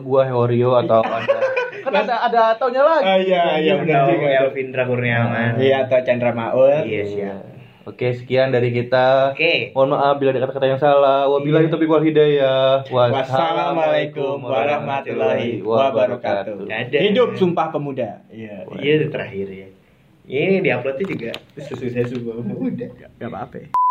gua 0.00 0.22
Heorio 0.24 0.74
atau 0.76 0.98
Anda. 1.00 1.38
kan 1.84 1.94
ada 1.96 2.14
ada 2.24 2.42
taunya 2.56 2.82
lagi. 2.82 3.04
Ah, 3.04 3.18
iya, 3.18 3.42
iya, 3.58 3.72
benar 3.76 4.06
juga. 4.08 4.26
Elvindra 4.42 4.82
Kurniawan. 4.82 5.58
Iya, 5.58 5.86
atau 5.86 5.98
Chandra 6.02 6.30
Maul. 6.30 6.82
Iya, 6.82 7.02
siap. 7.04 7.38
Oke, 7.82 8.14
sekian 8.14 8.54
dari 8.54 8.70
kita. 8.70 9.34
Oke. 9.34 9.74
Mohon 9.74 9.98
maaf 9.98 10.14
bila 10.22 10.30
ada 10.30 10.40
kata-kata 10.46 10.66
yang 10.70 10.78
salah. 10.78 11.26
Wabillahi 11.26 11.66
taufiq 11.66 11.90
wal 11.90 12.06
hidayah. 12.06 12.86
Wassalamualaikum 12.86 14.38
warahmatullahi 14.38 15.58
wabarakatuh. 15.66 16.70
Dadah. 16.70 17.00
Hidup 17.02 17.34
Sumpah 17.34 17.74
Pemuda. 17.74 18.22
Iya. 18.30 18.70
Iya, 18.78 18.92
itu 19.02 19.06
terakhir 19.10 19.46
ya. 19.50 19.68
Ini 20.22 20.62
diuploadnya 20.62 21.04
juga 21.10 21.30
susah-susah 21.58 22.46
muda. 22.46 22.86
Gak 23.18 23.26
apa-apa. 23.26 23.81